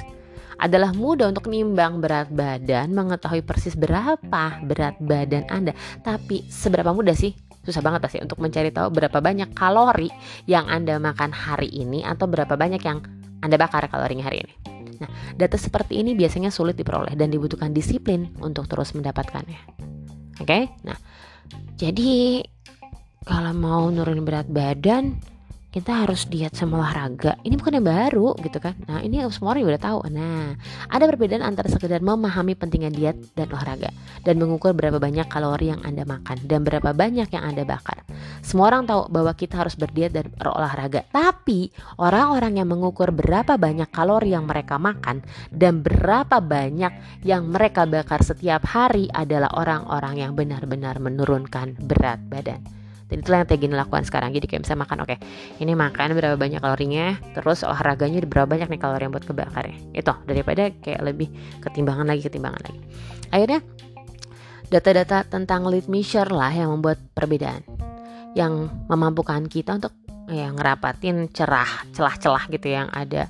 Adalah 0.59 0.91
mudah 0.91 1.31
untuk 1.31 1.47
nimbang 1.47 2.03
berat 2.03 2.27
badan, 2.35 2.91
mengetahui 2.91 3.47
persis 3.47 3.79
berapa 3.79 4.59
berat 4.59 4.99
badan 4.99 5.47
Anda. 5.47 5.71
Tapi 6.03 6.51
seberapa 6.51 6.91
mudah 6.91 7.15
sih 7.15 7.31
susah 7.63 7.79
banget 7.79 8.03
pasti 8.03 8.19
untuk 8.19 8.43
mencari 8.43 8.73
tahu 8.73 8.91
berapa 8.91 9.19
banyak 9.23 9.55
kalori 9.55 10.11
yang 10.51 10.67
Anda 10.67 10.99
makan 10.99 11.31
hari 11.31 11.71
ini 11.71 12.03
atau 12.03 12.27
berapa 12.27 12.59
banyak 12.59 12.81
yang 12.83 12.99
Anda 13.39 13.55
bakar 13.55 13.87
kalorinya 13.87 14.27
hari 14.27 14.43
ini. 14.43 14.53
Nah, 14.99 15.07
data 15.39 15.55
seperti 15.55 16.03
ini 16.03 16.11
biasanya 16.11 16.51
sulit 16.51 16.75
diperoleh 16.75 17.15
dan 17.15 17.31
dibutuhkan 17.31 17.71
disiplin 17.71 18.35
untuk 18.43 18.67
terus 18.67 18.91
mendapatkannya. 18.91 19.79
Oke, 20.39 20.43
okay? 20.43 20.63
nah 20.83 20.99
jadi 21.79 22.43
kalau 23.29 23.53
mau 23.53 23.93
nurunin 23.93 24.25
berat 24.25 24.49
badan, 24.49 25.21
kita 25.69 26.01
harus 26.01 26.25
diet 26.25 26.57
sama 26.57 26.81
olahraga. 26.81 27.37
Ini 27.45 27.53
bukan 27.53 27.77
yang 27.77 27.85
baru 27.85 28.33
gitu 28.41 28.57
kan? 28.57 28.73
Nah 28.89 29.05
ini 29.05 29.21
semua 29.29 29.53
orang 29.53 29.69
udah 29.69 29.77
tahu. 29.77 29.99
Nah 30.09 30.57
ada 30.89 31.05
perbedaan 31.05 31.45
antara 31.45 31.69
sekedar 31.69 32.01
memahami 32.01 32.57
pentingnya 32.57 32.89
diet 32.89 33.17
dan 33.37 33.53
olahraga 33.53 33.93
dan 34.25 34.41
mengukur 34.41 34.73
berapa 34.73 34.97
banyak 34.97 35.29
kalori 35.29 35.69
yang 35.69 35.85
anda 35.85 36.09
makan 36.09 36.41
dan 36.49 36.65
berapa 36.65 36.89
banyak 36.89 37.29
yang 37.29 37.43
anda 37.45 37.69
bakar. 37.69 38.01
Semua 38.41 38.73
orang 38.73 38.89
tahu 38.89 39.13
bahwa 39.13 39.29
kita 39.37 39.61
harus 39.61 39.77
berdiet 39.77 40.09
dan 40.09 40.25
berolahraga. 40.33 41.05
Tapi 41.13 41.69
orang-orang 42.01 42.57
yang 42.57 42.67
mengukur 42.73 43.13
berapa 43.13 43.61
banyak 43.61 43.93
kalori 43.93 44.33
yang 44.33 44.49
mereka 44.49 44.81
makan 44.81 45.21
dan 45.53 45.85
berapa 45.85 46.41
banyak 46.41 47.21
yang 47.21 47.45
mereka 47.45 47.85
bakar 47.85 48.25
setiap 48.25 48.65
hari 48.65 49.05
adalah 49.13 49.53
orang-orang 49.53 50.17
yang 50.17 50.33
benar-benar 50.33 50.97
menurunkan 50.97 51.77
berat 51.77 52.25
badan 52.25 52.78
dan 53.09 53.25
itulah 53.25 53.41
yang 53.41 53.49
Tegin 53.49 53.73
lakukan 53.73 54.05
sekarang. 54.05 54.29
Jadi 54.31 54.45
kayak 54.45 54.61
bisa 54.69 54.77
makan 54.77 55.01
oke 55.01 55.09
okay, 55.09 55.17
ini 55.57 55.73
makan 55.73 56.13
berapa 56.13 56.37
banyak 56.37 56.61
kalorinya 56.61 57.17
terus 57.33 57.65
olahraganya 57.65 58.21
berapa 58.29 58.45
banyak 58.45 58.69
nih 58.69 58.79
kalori 58.79 59.03
yang 59.09 59.13
buat 59.13 59.25
kebakar 59.25 59.65
ya? 59.65 59.77
Itu 59.97 60.13
daripada 60.29 60.69
kayak 60.69 61.01
lebih 61.01 61.27
ketimbangan 61.65 62.05
lagi 62.05 62.21
ketimbangan 62.21 62.61
lagi. 62.69 62.81
Akhirnya 63.33 63.59
data-data 64.69 65.25
tentang 65.25 65.65
lead 65.65 65.89
measure 65.89 66.29
lah 66.29 66.53
yang 66.53 66.69
membuat 66.77 67.01
perbedaan. 67.17 67.65
Yang 68.37 68.69
memampukan 68.85 69.49
kita 69.49 69.81
untuk 69.81 69.97
ya 70.29 70.53
ngerapatin 70.53 71.33
cerah 71.33 71.89
celah-celah 71.89 72.45
gitu 72.53 72.69
yang 72.69 72.93
ada. 72.93 73.25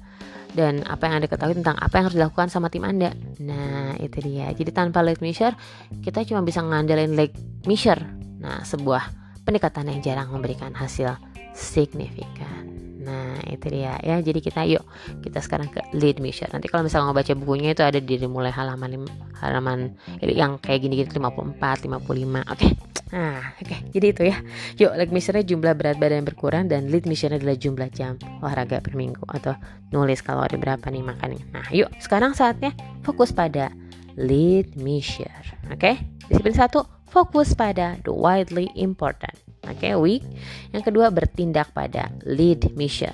Dan 0.49 0.83
apa 0.83 1.07
yang 1.07 1.23
anda 1.23 1.29
ketahui 1.31 1.55
tentang 1.55 1.79
apa 1.79 1.93
yang 1.95 2.05
harus 2.11 2.17
dilakukan 2.19 2.51
sama 2.51 2.67
tim 2.67 2.83
anda. 2.83 3.15
Nah 3.39 3.95
itu 3.95 4.19
dia. 4.19 4.51
Jadi 4.51 4.75
tanpa 4.75 4.99
lead 4.99 5.23
measure 5.23 5.55
kita 6.03 6.27
cuma 6.27 6.43
bisa 6.43 6.59
ngandalin 6.59 7.15
leg 7.15 7.31
measure. 7.63 8.03
Nah 8.43 8.67
sebuah 8.67 9.18
pendekatan 9.49 9.89
yang 9.89 9.99
jarang 10.05 10.29
memberikan 10.29 10.77
hasil 10.77 11.17
signifikan. 11.57 12.69
Nah 12.99 13.41
itu 13.47 13.65
dia 13.71 13.97
ya 14.03 14.19
Jadi 14.19 14.39
kita 14.43 14.67
yuk 14.67 14.83
kita 15.23 15.39
sekarang 15.41 15.71
ke 15.71 15.81
lead 15.97 16.19
mission 16.19 16.51
Nanti 16.51 16.67
kalau 16.67 16.85
misalnya 16.85 17.09
mau 17.09 17.15
baca 17.15 17.31
bukunya 17.31 17.73
itu 17.73 17.81
ada 17.81 17.97
di 17.97 18.15
mulai 18.27 18.51
halaman 18.53 19.07
halaman 19.39 19.95
yang 20.21 20.59
kayak 20.59 20.83
gini 20.85 21.01
gitu 21.01 21.17
54, 21.17 21.57
55 21.57 21.89
Oke 21.89 22.19
okay. 22.53 22.71
Nah 23.09 23.55
oke 23.55 23.65
okay. 23.65 23.79
jadi 23.89 24.05
itu 24.13 24.23
ya 24.29 24.37
Yuk 24.77 24.91
lead 24.99 25.11
missionnya 25.15 25.41
jumlah 25.47 25.73
berat 25.73 25.97
badan 25.97 26.21
yang 26.21 26.27
berkurang 26.27 26.63
Dan 26.67 26.91
lead 26.91 27.07
missionnya 27.07 27.39
adalah 27.39 27.57
jumlah 27.57 27.89
jam 27.95 28.19
olahraga 28.43 28.83
per 28.83 28.93
minggu 28.93 29.23
Atau 29.31 29.55
nulis 29.95 30.21
kalori 30.21 30.59
berapa 30.59 30.85
nih 30.91 31.01
makannya 31.01 31.43
Nah 31.55 31.65
yuk 31.71 31.89
sekarang 32.03 32.35
saatnya 32.35 32.75
fokus 33.01 33.31
pada 33.31 33.71
lead 34.19 34.75
mission 34.75 35.31
Oke 35.71 35.79
okay? 35.79 35.95
Disiplin 36.29 36.53
satu 36.53 36.98
fokus 37.09 37.57
pada 37.57 37.97
the 38.05 38.13
widely 38.13 38.69
important. 38.77 39.35
Oke, 39.67 39.91
okay, 39.91 39.93
week. 39.97 40.23
Yang 40.71 40.93
kedua 40.93 41.11
bertindak 41.11 41.73
pada 41.75 42.09
lead 42.23 42.73
measure. 42.73 43.13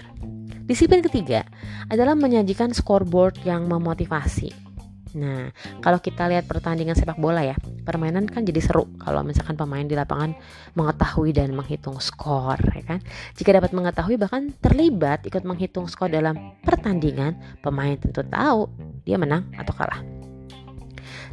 Disiplin 0.65 1.05
ketiga 1.05 1.45
adalah 1.89 2.17
menyajikan 2.17 2.73
scoreboard 2.73 3.37
yang 3.45 3.69
memotivasi. 3.69 4.65
Nah, 5.15 5.47
kalau 5.79 6.03
kita 6.03 6.27
lihat 6.27 6.43
pertandingan 6.43 6.91
sepak 6.91 7.15
bola 7.15 7.39
ya, 7.39 7.55
permainan 7.87 8.27
kan 8.27 8.43
jadi 8.43 8.59
seru 8.59 8.83
kalau 8.99 9.23
misalkan 9.23 9.55
pemain 9.55 9.87
di 9.87 9.95
lapangan 9.95 10.35
mengetahui 10.75 11.31
dan 11.31 11.55
menghitung 11.55 12.03
skor, 12.03 12.59
ya 12.59 12.83
kan? 12.83 12.99
Jika 13.39 13.55
dapat 13.55 13.71
mengetahui 13.71 14.19
bahkan 14.19 14.51
terlibat 14.59 15.23
ikut 15.23 15.47
menghitung 15.47 15.87
skor 15.87 16.11
dalam 16.11 16.59
pertandingan, 16.67 17.39
pemain 17.63 17.95
tentu 17.95 18.27
tahu 18.27 18.67
dia 19.07 19.15
menang 19.15 19.47
atau 19.55 19.71
kalah. 19.71 20.24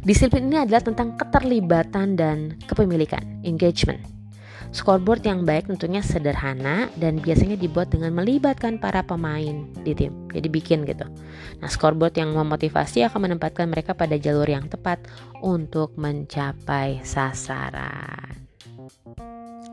Disiplin 0.03 0.51
ini 0.51 0.59
adalah 0.59 0.83
tentang 0.83 1.15
keterlibatan 1.15 2.19
dan 2.19 2.59
kepemilikan, 2.67 3.23
engagement. 3.47 4.03
Scoreboard 4.73 5.23
yang 5.23 5.45
baik 5.45 5.69
tentunya 5.69 6.03
sederhana 6.03 6.89
dan 6.99 7.21
biasanya 7.21 7.55
dibuat 7.55 7.93
dengan 7.93 8.11
melibatkan 8.11 8.81
para 8.81 9.05
pemain 9.05 9.63
di 9.85 9.93
tim. 9.95 10.27
Jadi 10.33 10.47
bikin 10.49 10.83
gitu. 10.83 11.05
Nah, 11.61 11.69
scoreboard 11.69 12.17
yang 12.17 12.33
memotivasi 12.33 13.05
akan 13.05 13.31
menempatkan 13.31 13.69
mereka 13.69 13.93
pada 13.93 14.17
jalur 14.17 14.49
yang 14.49 14.65
tepat 14.67 14.99
untuk 15.45 15.93
mencapai 15.95 17.05
sasaran. 17.05 18.49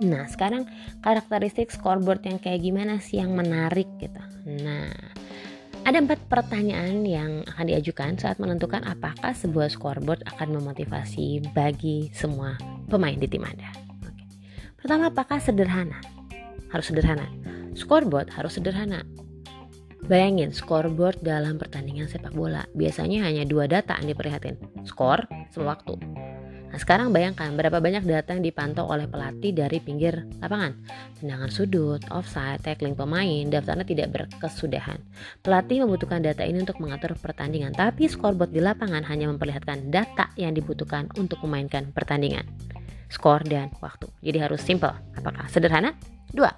Nah, 0.05 0.29
sekarang 0.29 0.69
karakteristik 1.01 1.73
scoreboard 1.73 2.23
yang 2.29 2.37
kayak 2.37 2.61
gimana 2.61 3.01
sih 3.01 3.19
yang 3.19 3.33
menarik 3.33 3.89
gitu. 3.99 4.21
Nah, 4.47 4.93
ada 5.89 5.97
empat 5.97 6.21
pertanyaan 6.29 7.03
yang 7.09 7.43
akan 7.49 7.65
diajukan 7.67 8.15
saat 8.21 8.37
menentukan 8.37 8.85
apakah 8.85 9.33
sebuah 9.33 9.73
scoreboard 9.73 10.21
akan 10.29 10.61
memotivasi 10.61 11.41
bagi 11.57 12.13
semua 12.13 12.61
pemain 12.93 13.17
di 13.17 13.25
tim 13.25 13.43
Anda. 13.43 13.73
Oke. 14.05 14.25
Pertama, 14.77 15.09
apakah 15.09 15.41
sederhana? 15.41 15.99
Harus 16.69 16.93
sederhana. 16.93 17.27
Scoreboard 17.73 18.29
harus 18.35 18.61
sederhana. 18.61 19.03
Bayangin 20.05 20.51
scoreboard 20.51 21.23
dalam 21.23 21.57
pertandingan 21.57 22.11
sepak 22.11 22.35
bola. 22.35 22.67
Biasanya 22.77 23.25
hanya 23.25 23.47
dua 23.47 23.71
data 23.71 23.97
yang 24.01 24.13
diperlihatin. 24.13 24.59
Skor 24.85 25.25
sama 25.55 25.77
waktu. 25.77 25.97
Nah 26.71 26.79
sekarang 26.79 27.11
bayangkan 27.11 27.51
berapa 27.59 27.83
banyak 27.83 28.07
data 28.07 28.31
yang 28.39 28.47
dipantau 28.47 28.87
oleh 28.87 29.11
pelatih 29.11 29.51
dari 29.51 29.83
pinggir 29.83 30.23
lapangan. 30.39 30.79
Tendangan 31.19 31.51
sudut, 31.51 31.99
offside, 32.15 32.63
tackling 32.63 32.95
pemain, 32.95 33.51
daftarnya 33.51 33.83
tidak 33.83 34.09
berkesudahan. 34.15 35.03
Pelatih 35.43 35.83
membutuhkan 35.83 36.23
data 36.23 36.47
ini 36.47 36.63
untuk 36.63 36.79
mengatur 36.79 37.19
pertandingan, 37.19 37.75
tapi 37.75 38.07
scoreboard 38.07 38.55
di 38.55 38.63
lapangan 38.63 39.03
hanya 39.11 39.27
memperlihatkan 39.35 39.91
data 39.91 40.31
yang 40.39 40.55
dibutuhkan 40.55 41.11
untuk 41.19 41.43
memainkan 41.43 41.91
pertandingan. 41.91 42.47
Skor 43.11 43.43
dan 43.43 43.75
waktu. 43.83 44.07
Jadi 44.23 44.39
harus 44.39 44.63
simple. 44.63 44.95
Apakah 45.19 45.51
sederhana? 45.51 45.99
Dua. 46.31 46.55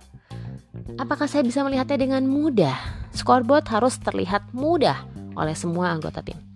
Apakah 1.00 1.24
saya 1.24 1.40
bisa 1.40 1.64
melihatnya 1.64 1.96
dengan 1.96 2.28
mudah? 2.28 2.76
Scoreboard 3.16 3.64
harus 3.72 3.96
terlihat 3.96 4.52
mudah 4.52 5.08
oleh 5.32 5.56
semua 5.56 5.96
anggota 5.96 6.20
tim. 6.20 6.51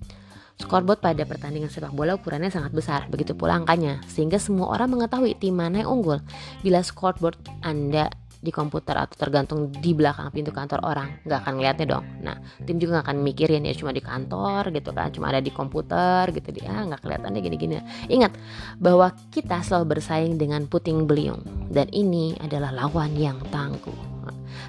Scoreboard 0.56 1.04
pada 1.04 1.22
pertandingan 1.28 1.68
sepak 1.68 1.92
bola 1.92 2.16
ukurannya 2.16 2.48
sangat 2.48 2.72
besar, 2.72 3.00
begitu 3.12 3.36
pula 3.36 3.60
angkanya, 3.60 4.00
sehingga 4.08 4.40
semua 4.40 4.72
orang 4.72 4.88
mengetahui 4.96 5.36
tim 5.36 5.52
mana 5.52 5.84
yang 5.84 6.00
unggul. 6.00 6.18
Bila 6.64 6.80
scoreboard 6.80 7.36
Anda 7.60 8.08
di 8.40 8.52
komputer 8.52 8.94
atau 8.94 9.16
tergantung 9.16 9.72
di 9.72 9.96
belakang 9.96 10.28
pintu 10.30 10.52
kantor 10.52 10.84
orang 10.84 11.18
nggak 11.24 11.38
akan 11.42 11.52
ngeliatnya 11.58 11.86
dong. 11.88 12.04
Nah 12.22 12.36
tim 12.62 12.76
juga 12.78 13.00
nggak 13.00 13.06
akan 13.10 13.18
mikirin 13.24 13.66
ya 13.66 13.74
cuma 13.74 13.90
di 13.90 14.02
kantor 14.04 14.70
gitu 14.70 14.90
kan 14.92 15.08
cuma 15.10 15.32
ada 15.32 15.40
di 15.40 15.50
komputer 15.50 16.30
gitu 16.30 16.52
dia 16.52 16.68
ah, 16.68 16.84
nggak 16.86 17.00
kelihatan 17.02 17.34
deh 17.34 17.42
gini-gini. 17.42 17.76
Ingat 18.06 18.36
bahwa 18.78 19.10
kita 19.32 19.60
selalu 19.64 19.98
bersaing 19.98 20.36
dengan 20.36 20.68
puting 20.68 21.08
beliung 21.08 21.42
dan 21.72 21.88
ini 21.90 22.36
adalah 22.38 22.70
lawan 22.70 23.16
yang 23.16 23.40
tangguh. 23.50 24.14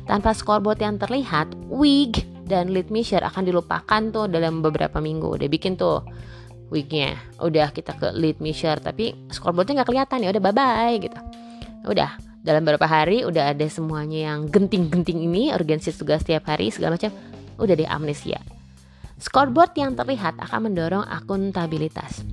Tanpa 0.08 0.32
scoreboard 0.32 0.80
yang 0.80 0.96
terlihat 0.98 1.52
weak 1.68 2.24
dan 2.48 2.72
lead 2.72 2.88
measure 2.88 3.22
akan 3.22 3.44
dilupakan 3.44 4.02
tuh 4.10 4.26
dalam 4.32 4.64
beberapa 4.64 5.04
minggu. 5.04 5.36
Udah 5.36 5.48
bikin 5.52 5.76
tuh 5.76 6.02
weeknya. 6.72 7.20
Udah 7.44 7.76
kita 7.76 7.94
ke 8.00 8.16
lead 8.16 8.40
measure 8.40 8.80
tapi 8.80 9.14
scoreboardnya 9.30 9.84
nggak 9.84 9.90
kelihatan 9.92 10.24
ya. 10.24 10.30
Udah 10.32 10.42
bye 10.42 10.56
bye 10.56 10.96
gitu. 10.98 11.20
Udah. 11.86 12.16
Dalam 12.48 12.64
beberapa 12.64 12.88
hari 12.88 13.28
udah 13.28 13.52
ada 13.52 13.68
semuanya 13.68 14.32
yang 14.32 14.48
genting-genting 14.48 15.28
ini. 15.28 15.52
Urgensi 15.52 15.92
tugas 15.92 16.24
setiap 16.24 16.48
hari 16.48 16.72
segala 16.72 16.96
macam. 16.96 17.12
Udah 17.60 17.76
deh 17.76 17.86
amnesia. 17.86 18.40
Scoreboard 19.20 19.76
yang 19.76 20.00
terlihat 20.00 20.40
akan 20.40 20.72
mendorong 20.72 21.04
akuntabilitas. 21.04 22.24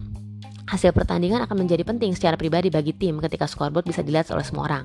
Hasil 0.70 0.94
pertandingan 0.94 1.42
akan 1.44 1.66
menjadi 1.66 1.82
penting 1.82 2.14
secara 2.14 2.38
pribadi 2.38 2.70
bagi 2.70 2.94
tim 2.94 3.18
ketika 3.20 3.44
scoreboard 3.50 3.84
bisa 3.84 4.00
dilihat 4.00 4.30
oleh 4.32 4.46
semua 4.46 4.64
orang 4.70 4.84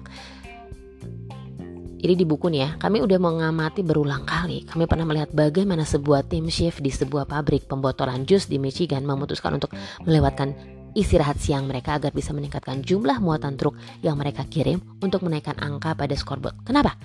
jadi 2.00 2.15
di 2.15 2.24
buku 2.24 2.48
nih 2.48 2.62
ya, 2.63 2.70
kami 2.79 3.03
udah 3.03 3.20
mengamati 3.20 3.84
berulang 3.84 4.24
kali. 4.24 4.63
Kami 4.63 4.88
pernah 4.88 5.03
melihat 5.03 5.36
bagaimana 5.36 5.84
sebuah 5.84 6.32
tim 6.32 6.48
chef 6.48 6.79
di 6.79 6.88
sebuah 6.88 7.27
pabrik 7.27 7.68
pembotolan 7.68 8.24
jus 8.24 8.48
di 8.48 8.56
Michigan 8.56 9.03
memutuskan 9.03 9.60
untuk 9.60 9.75
melewatkan 10.08 10.56
istirahat 10.96 11.38
siang 11.38 11.68
mereka 11.68 12.00
agar 12.00 12.15
bisa 12.15 12.32
meningkatkan 12.32 12.82
jumlah 12.82 13.20
muatan 13.20 13.60
truk 13.60 13.75
yang 14.00 14.15
mereka 14.15 14.48
kirim 14.48 14.79
untuk 15.03 15.27
menaikkan 15.27 15.60
angka 15.60 15.91
pada 15.94 16.15
scoreboard. 16.15 16.56
Kenapa? 16.63 16.96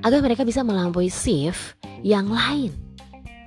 Agar 0.00 0.24
mereka 0.24 0.42
bisa 0.48 0.64
melampaui 0.64 1.12
shift 1.12 1.76
yang 2.00 2.32
lain. 2.32 2.72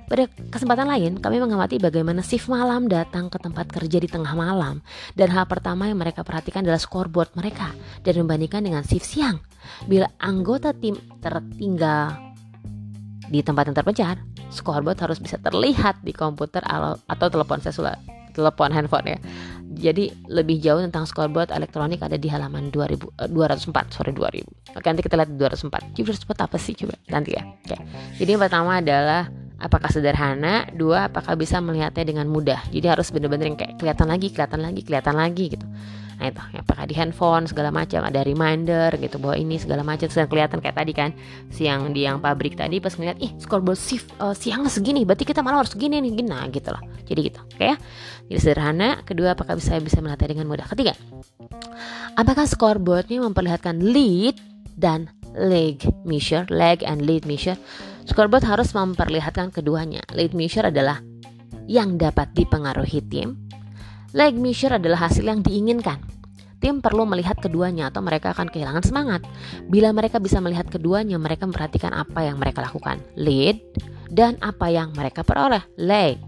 Pada 0.08 0.24
kesempatan 0.48 0.88
lain, 0.88 1.12
kami 1.20 1.36
mengamati 1.36 1.76
bagaimana 1.76 2.24
shift 2.24 2.48
malam 2.48 2.88
datang 2.88 3.28
ke 3.28 3.36
tempat 3.36 3.68
kerja 3.68 4.00
di 4.00 4.08
tengah 4.08 4.32
malam. 4.32 4.80
Dan 5.12 5.28
hal 5.28 5.44
pertama 5.44 5.84
yang 5.84 6.00
mereka 6.00 6.24
perhatikan 6.24 6.64
adalah 6.64 6.80
scoreboard 6.80 7.36
mereka 7.36 7.76
dan 8.00 8.16
membandingkan 8.24 8.64
dengan 8.64 8.80
shift 8.88 9.04
siang. 9.04 9.36
Bila 9.84 10.08
anggota 10.16 10.72
tim 10.72 10.96
tertinggal 11.20 12.16
di 13.28 13.44
tempat 13.44 13.68
yang 13.68 13.76
terpencil, 13.76 14.16
scoreboard 14.48 14.96
harus 15.04 15.20
bisa 15.20 15.36
terlihat 15.36 16.00
di 16.00 16.16
komputer 16.16 16.64
atau 16.64 17.26
telepon 17.28 17.60
seluler, 17.60 18.00
telepon 18.32 18.72
handphone 18.72 19.12
ya. 19.12 19.18
Jadi 19.78 20.10
lebih 20.32 20.58
jauh 20.58 20.80
tentang 20.80 21.04
scoreboard 21.04 21.52
elektronik 21.52 22.00
ada 22.00 22.16
di 22.16 22.26
halaman 22.32 22.72
2000 22.72 23.28
204 23.28 23.94
sorry 23.94 24.16
2000. 24.16 24.74
Oke 24.74 24.86
nanti 24.88 25.04
kita 25.04 25.20
lihat 25.20 25.36
204. 25.36 25.92
204 25.94 26.46
apa 26.48 26.56
sih 26.56 26.72
coba 26.72 26.96
nanti 27.12 27.36
ya. 27.36 27.44
Oke. 27.44 27.76
Jadi 28.16 28.28
yang 28.32 28.42
pertama 28.42 28.80
adalah 28.80 29.28
apakah 29.58 29.90
sederhana? 29.90 30.66
Dua 30.72 31.10
apakah 31.10 31.34
bisa 31.34 31.58
melihatnya 31.58 32.06
dengan 32.06 32.26
mudah? 32.30 32.62
Jadi 32.70 32.86
harus 32.86 33.10
bener-bener 33.10 33.52
yang 33.52 33.58
kayak 33.58 33.76
kelihatan 33.78 34.06
lagi 34.08 34.26
kelihatan 34.30 34.60
lagi 34.62 34.80
kelihatan 34.86 35.14
lagi 35.14 35.44
gitu. 35.58 35.66
Nah 36.18 36.34
itu. 36.34 36.42
Apakah 36.58 36.84
di 36.90 36.94
handphone 36.98 37.46
segala 37.46 37.70
macam. 37.70 38.02
Ada 38.02 38.26
reminder 38.26 38.90
gitu. 38.98 39.22
Bahwa 39.22 39.38
ini 39.38 39.58
segala 39.58 39.86
macam. 39.86 40.10
Sedang 40.10 40.26
kelihatan 40.26 40.58
kayak 40.58 40.76
tadi 40.78 40.92
kan? 40.94 41.10
Siang 41.54 41.94
di 41.94 42.02
yang 42.06 42.18
pabrik 42.18 42.58
tadi 42.58 42.82
pas 42.82 42.90
ngeliat 42.94 43.22
ih 43.22 43.30
scoreboard 43.38 43.78
shift 43.78 44.10
uh, 44.18 44.34
siang 44.34 44.66
segini. 44.66 45.06
Berarti 45.06 45.22
kita 45.22 45.46
malah 45.46 45.62
harus 45.62 45.78
gini 45.78 46.02
nih. 46.02 46.10
Gini. 46.18 46.28
Nah 46.30 46.46
gitu 46.50 46.74
loh. 46.74 46.82
Jadi 47.06 47.20
gitu. 47.30 47.38
Oke 47.38 47.74
ya? 47.74 47.76
Jadi 48.26 48.38
sederhana. 48.42 49.02
Kedua 49.06 49.38
apakah 49.38 49.54
bisa 49.54 49.78
bisa 49.78 50.02
melihatnya 50.02 50.34
dengan 50.34 50.50
mudah? 50.50 50.66
Ketiga 50.66 50.98
apakah 52.18 52.50
scoreboardnya 52.50 53.22
memperlihatkan 53.22 53.78
lead 53.78 54.34
dan 54.74 55.06
leg 55.38 55.78
measure? 56.02 56.46
Leg 56.50 56.82
and 56.82 57.06
lead 57.06 57.22
measure 57.22 57.54
Scoreboard 58.08 58.48
harus 58.48 58.72
memperlihatkan 58.72 59.52
keduanya. 59.52 60.00
Lead 60.16 60.32
measure 60.32 60.72
adalah 60.72 61.04
yang 61.68 62.00
dapat 62.00 62.32
dipengaruhi 62.32 63.04
tim. 63.04 63.36
Leg 64.16 64.32
measure 64.40 64.80
adalah 64.80 65.04
hasil 65.04 65.28
yang 65.28 65.44
diinginkan. 65.44 66.00
Tim 66.58 66.82
perlu 66.82 67.06
melihat 67.06 67.38
keduanya 67.38 67.92
atau 67.92 68.02
mereka 68.02 68.34
akan 68.34 68.50
kehilangan 68.50 68.82
semangat. 68.82 69.22
Bila 69.70 69.94
mereka 69.94 70.18
bisa 70.18 70.42
melihat 70.42 70.66
keduanya, 70.66 71.14
mereka 71.20 71.46
memperhatikan 71.46 71.94
apa 71.94 72.26
yang 72.26 72.40
mereka 72.40 72.64
lakukan. 72.64 72.98
Lead 73.14 73.60
dan 74.10 74.40
apa 74.42 74.66
yang 74.72 74.90
mereka 74.96 75.22
peroleh. 75.22 75.62
Leg. 75.78 76.18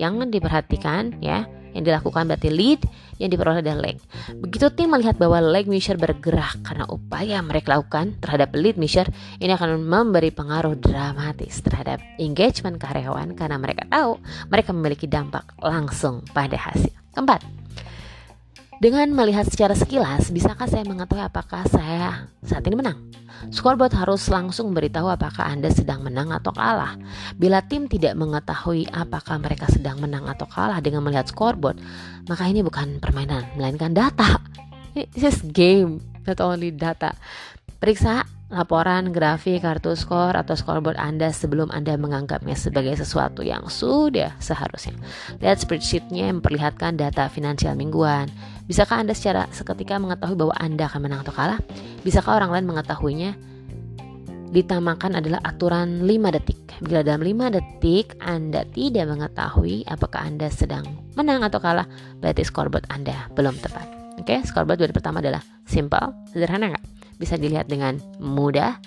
Yang 0.00 0.32
diperhatikan 0.32 1.20
ya 1.20 1.46
yang 1.72 1.84
dilakukan 1.84 2.28
berarti 2.28 2.48
lead, 2.52 2.80
yang 3.20 3.28
diperoleh 3.32 3.60
adalah 3.64 3.90
leg. 3.90 3.96
Begitu 4.40 4.72
tim 4.72 4.92
melihat 4.92 5.16
bahwa 5.16 5.40
leg 5.40 5.68
measure 5.68 6.00
bergerak 6.00 6.60
karena 6.64 6.84
upaya 6.88 7.40
mereka 7.40 7.76
lakukan 7.76 8.16
terhadap 8.20 8.52
lead 8.56 8.76
measure, 8.80 9.08
ini 9.40 9.52
akan 9.52 9.80
memberi 9.80 10.32
pengaruh 10.32 10.76
dramatis 10.76 11.60
terhadap 11.64 12.00
engagement 12.16 12.80
karyawan 12.80 13.32
karena 13.36 13.56
mereka 13.60 13.88
tahu 13.88 14.20
mereka 14.48 14.70
memiliki 14.72 15.06
dampak 15.08 15.52
langsung 15.60 16.24
pada 16.32 16.56
hasil. 16.56 16.92
Keempat, 17.12 17.44
dengan 18.82 19.14
melihat 19.14 19.46
secara 19.46 19.78
sekilas, 19.78 20.34
bisakah 20.34 20.66
saya 20.66 20.82
mengetahui 20.82 21.22
apakah 21.22 21.62
saya 21.70 22.26
saat 22.42 22.66
ini 22.66 22.74
menang? 22.74 22.98
Scoreboard 23.54 23.94
harus 23.94 24.26
langsung 24.26 24.74
memberitahu 24.74 25.06
apakah 25.06 25.46
Anda 25.46 25.70
sedang 25.70 26.02
menang 26.02 26.34
atau 26.34 26.50
kalah. 26.50 26.98
Bila 27.38 27.62
tim 27.62 27.86
tidak 27.86 28.18
mengetahui 28.18 28.90
apakah 28.90 29.38
mereka 29.38 29.70
sedang 29.70 30.02
menang 30.02 30.26
atau 30.26 30.50
kalah 30.50 30.82
dengan 30.82 31.06
melihat 31.06 31.30
scoreboard, 31.30 31.78
maka 32.26 32.42
ini 32.50 32.66
bukan 32.66 32.98
permainan, 32.98 33.54
melainkan 33.54 33.94
data. 33.94 34.42
This 35.14 35.30
is 35.30 35.38
game, 35.46 36.02
not 36.26 36.42
only 36.42 36.74
data. 36.74 37.14
Periksa 37.82 38.22
laporan, 38.46 39.10
grafik, 39.10 39.66
kartu 39.66 39.98
skor, 39.98 40.38
atau 40.38 40.54
scoreboard 40.54 40.94
Anda 41.02 41.34
sebelum 41.34 41.66
Anda 41.74 41.98
menganggapnya 41.98 42.54
sebagai 42.54 42.94
sesuatu 42.94 43.42
yang 43.42 43.66
sudah 43.66 44.38
seharusnya. 44.38 44.94
Lihat 45.42 45.66
spreadsheetnya 45.66 46.30
yang 46.30 46.38
memperlihatkan 46.38 46.94
data 46.94 47.26
finansial 47.26 47.74
mingguan. 47.74 48.30
Bisakah 48.70 49.02
Anda 49.02 49.18
secara 49.18 49.50
seketika 49.50 49.98
mengetahui 49.98 50.38
bahwa 50.38 50.54
Anda 50.62 50.86
akan 50.86 51.00
menang 51.02 51.26
atau 51.26 51.34
kalah? 51.34 51.58
Bisakah 52.06 52.38
orang 52.38 52.54
lain 52.54 52.70
mengetahuinya? 52.70 53.34
Ditamakan 54.54 55.18
adalah 55.18 55.42
aturan 55.42 56.06
5 56.06 56.36
detik. 56.38 56.60
Bila 56.86 57.02
dalam 57.02 57.26
5 57.26 57.50
detik 57.50 58.14
Anda 58.22 58.62
tidak 58.70 59.10
mengetahui 59.10 59.90
apakah 59.90 60.22
Anda 60.22 60.54
sedang 60.54 60.86
menang 61.18 61.42
atau 61.42 61.58
kalah, 61.58 61.90
berarti 62.22 62.46
scoreboard 62.46 62.86
Anda 62.94 63.26
belum 63.34 63.58
tepat. 63.58 63.90
Oke, 64.22 64.38
okay? 64.38 64.38
scoreboard 64.46 64.78
dari 64.78 64.94
pertama 64.94 65.18
adalah 65.18 65.42
simple, 65.66 66.30
sederhana 66.30 66.78
nggak? 66.78 67.01
Bisa 67.22 67.38
dilihat 67.38 67.70
dengan 67.70 68.02
mudah. 68.18 68.82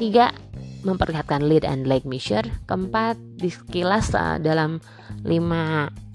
Tiga, 0.00 0.32
memperlihatkan 0.80 1.44
lead 1.44 1.68
and 1.68 1.84
leg 1.84 2.08
measure. 2.08 2.48
Keempat, 2.64 3.20
di 3.36 3.52
sekilas 3.52 4.16
uh, 4.16 4.40
dalam 4.40 4.80
5 5.28 5.28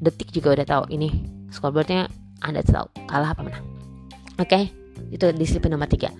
detik 0.02 0.34
juga 0.34 0.58
udah 0.58 0.66
tahu 0.66 0.84
ini 0.90 1.10
scoreboardnya 1.54 2.10
Anda 2.42 2.66
tahu 2.66 2.90
kalah 3.06 3.38
apa 3.38 3.42
menang. 3.46 3.66
Oke, 4.36 4.50
okay? 4.50 4.64
itu 5.16 5.32
disiplin 5.32 5.72
nomor 5.72 5.88
tiga. 5.88 6.12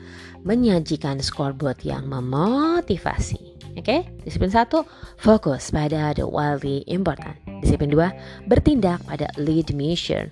Menyajikan 0.48 1.20
scoreboard 1.20 1.84
yang 1.84 2.08
memotivasi. 2.08 3.58
Oke, 3.76 3.84
okay? 3.84 4.00
disiplin 4.24 4.54
satu, 4.54 4.88
fokus 5.20 5.68
pada 5.74 6.16
the 6.16 6.24
wildly 6.24 6.88
important. 6.88 7.36
Disiplin 7.60 7.92
dua, 7.92 8.16
bertindak 8.48 9.04
pada 9.04 9.28
lead 9.36 9.76
measure. 9.76 10.32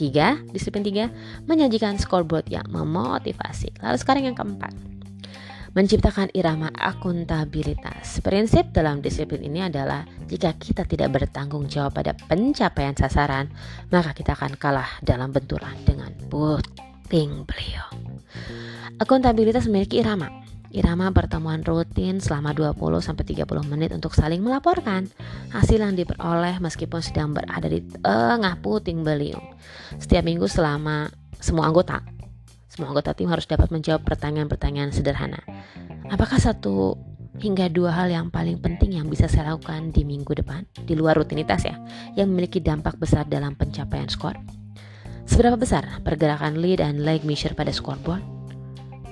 Tiga, 0.00 0.40
disiplin 0.48 0.80
tiga, 0.80 1.12
menyajikan 1.44 2.00
scoreboard 2.00 2.48
yang 2.48 2.64
memotivasi. 2.72 3.68
Lalu 3.84 3.96
sekarang 4.00 4.24
yang 4.24 4.36
keempat, 4.38 4.72
menciptakan 5.76 6.32
irama 6.32 6.72
akuntabilitas. 6.72 8.24
Prinsip 8.24 8.72
dalam 8.72 9.04
disiplin 9.04 9.44
ini 9.44 9.60
adalah 9.60 10.08
jika 10.24 10.56
kita 10.56 10.88
tidak 10.88 11.20
bertanggung 11.20 11.68
jawab 11.68 12.00
pada 12.00 12.16
pencapaian 12.16 12.96
sasaran, 12.96 13.52
maka 13.92 14.16
kita 14.16 14.32
akan 14.32 14.56
kalah 14.56 14.88
dalam 15.04 15.36
benturan 15.36 15.76
dengan 15.84 16.16
puting 16.32 17.44
beliung. 17.44 18.24
Akuntabilitas 18.96 19.68
memiliki 19.68 20.00
irama 20.00 20.32
Irama 20.70 21.10
pertemuan 21.10 21.66
rutin 21.66 22.22
selama 22.22 22.54
20-30 22.54 23.42
menit 23.66 23.90
untuk 23.90 24.14
saling 24.14 24.38
melaporkan 24.38 25.10
hasil 25.50 25.82
yang 25.82 25.98
diperoleh 25.98 26.62
meskipun 26.62 27.02
sedang 27.02 27.34
berada 27.34 27.66
di 27.66 27.82
tengah 27.82 28.54
puting 28.62 29.02
beliung. 29.02 29.42
Setiap 29.98 30.22
minggu 30.22 30.46
selama 30.46 31.10
semua 31.42 31.66
anggota, 31.66 32.06
semua 32.70 32.94
anggota 32.94 33.18
tim 33.18 33.26
harus 33.26 33.50
dapat 33.50 33.74
menjawab 33.74 34.06
pertanyaan-pertanyaan 34.06 34.94
sederhana. 34.94 35.42
Apakah 36.06 36.38
satu 36.38 36.94
hingga 37.42 37.66
dua 37.66 37.90
hal 37.90 38.14
yang 38.14 38.30
paling 38.30 38.62
penting 38.62 38.94
yang 38.94 39.10
bisa 39.10 39.26
saya 39.26 39.50
lakukan 39.50 39.90
di 39.90 40.06
minggu 40.06 40.38
depan, 40.38 40.70
di 40.86 40.94
luar 40.94 41.18
rutinitas 41.18 41.66
ya, 41.66 41.74
yang 42.14 42.30
memiliki 42.30 42.62
dampak 42.62 42.94
besar 42.94 43.26
dalam 43.26 43.58
pencapaian 43.58 44.06
skor? 44.06 44.38
Seberapa 45.26 45.58
besar 45.58 45.98
pergerakan 46.06 46.62
lead 46.62 46.78
dan 46.78 47.02
leg 47.02 47.26
measure 47.26 47.58
pada 47.58 47.74
scoreboard? 47.74 48.39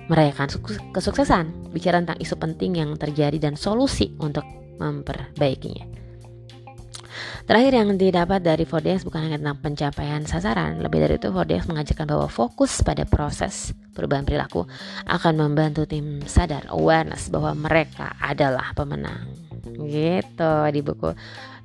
Merayakan 0.09 0.49
kesuksesan, 0.93 1.73
bicara 1.73 2.01
tentang 2.01 2.19
isu 2.21 2.35
penting 2.41 2.81
yang 2.81 2.97
terjadi 2.97 3.37
dan 3.39 3.55
solusi 3.55 4.17
untuk 4.19 4.45
memperbaikinya. 4.81 5.99
Terakhir 7.49 7.73
yang 7.81 7.97
didapat 7.97 8.45
dari 8.45 8.69
4DX 8.69 9.09
bukan 9.09 9.25
hanya 9.25 9.41
tentang 9.41 9.59
pencapaian 9.65 10.23
sasaran, 10.29 10.85
lebih 10.85 11.01
dari 11.01 11.17
itu 11.17 11.33
4DX 11.33 11.65
mengajarkan 11.73 12.07
bahwa 12.13 12.29
fokus 12.29 12.85
pada 12.85 13.09
proses 13.09 13.73
perubahan 13.97 14.29
perilaku 14.29 14.69
akan 15.09 15.35
membantu 15.49 15.89
tim 15.89 16.21
sadar 16.29 16.69
awareness 16.69 17.33
bahwa 17.33 17.57
mereka 17.57 18.13
adalah 18.21 18.77
pemenang. 18.77 19.33
Gitu 19.65 20.55
di 20.73 20.81
buku 20.85 21.11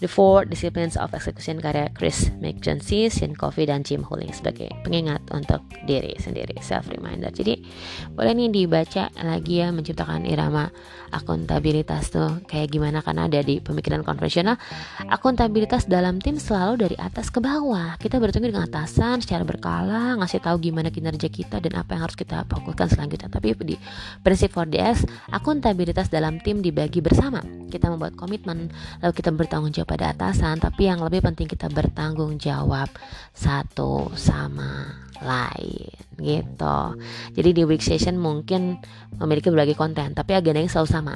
The 0.03 0.11
Four 0.11 0.51
Disciplines 0.51 0.99
of 0.99 1.15
Execution 1.15 1.63
karya 1.63 1.87
Chris 1.95 2.27
McJonesy, 2.43 3.07
Sean 3.07 3.31
Coffey, 3.39 3.63
dan 3.63 3.87
Jim 3.87 4.03
Huling 4.03 4.35
sebagai 4.35 4.67
pengingat 4.83 5.23
untuk 5.31 5.63
diri 5.87 6.11
sendiri, 6.19 6.59
self 6.59 6.91
reminder. 6.91 7.31
Jadi 7.31 7.63
boleh 8.11 8.35
nih 8.35 8.51
dibaca 8.51 9.07
lagi 9.23 9.63
ya 9.63 9.71
menciptakan 9.71 10.27
irama 10.27 10.67
akuntabilitas 11.07 12.11
tuh 12.11 12.43
kayak 12.51 12.75
gimana 12.75 12.99
karena 12.99 13.31
ada 13.31 13.39
di 13.39 13.63
pemikiran 13.63 14.03
konvensional 14.03 14.59
akuntabilitas 15.07 15.87
dalam 15.87 16.19
tim 16.19 16.35
selalu 16.35 16.83
dari 16.83 16.95
atas 16.99 17.31
ke 17.31 17.39
bawah. 17.39 17.95
Kita 17.95 18.19
bertemu 18.19 18.51
dengan 18.51 18.67
atasan 18.67 19.23
secara 19.23 19.47
berkala, 19.47 20.19
ngasih 20.19 20.43
tahu 20.43 20.67
gimana 20.67 20.91
kinerja 20.91 21.31
kita 21.31 21.63
dan 21.63 21.79
apa 21.79 21.95
yang 21.95 22.11
harus 22.11 22.19
kita 22.19 22.43
fokuskan 22.51 22.91
selanjutnya. 22.91 23.31
Tapi 23.31 23.55
di 23.63 23.79
prinsip 24.19 24.51
4DS, 24.51 25.07
akuntabilitas 25.31 26.11
dalam 26.11 26.43
tim 26.43 26.59
dibagi 26.59 26.99
bersama. 26.99 27.39
Kita 27.71 27.87
membuat 27.87 28.19
komitmen, 28.19 28.67
lalu 28.99 29.13
kita 29.15 29.31
bertanggung 29.31 29.71
jawab 29.71 29.92
pada 29.93 30.10
atasan, 30.10 30.58
tapi 30.58 30.89
yang 30.89 31.06
lebih 31.06 31.21
penting 31.21 31.45
kita 31.45 31.69
bertanggung 31.69 32.41
jawab 32.41 32.89
satu 33.29 34.10
sama 34.17 34.89
lain 35.21 35.93
gitu. 36.17 36.97
Jadi 37.38 37.49
di 37.53 37.62
week 37.62 37.86
session 37.86 38.17
mungkin 38.17 38.82
memiliki 39.21 39.53
berbagai 39.53 39.77
konten, 39.77 40.17
tapi 40.17 40.34
agendanya 40.34 40.65
selalu 40.65 40.89
sama. 40.89 41.15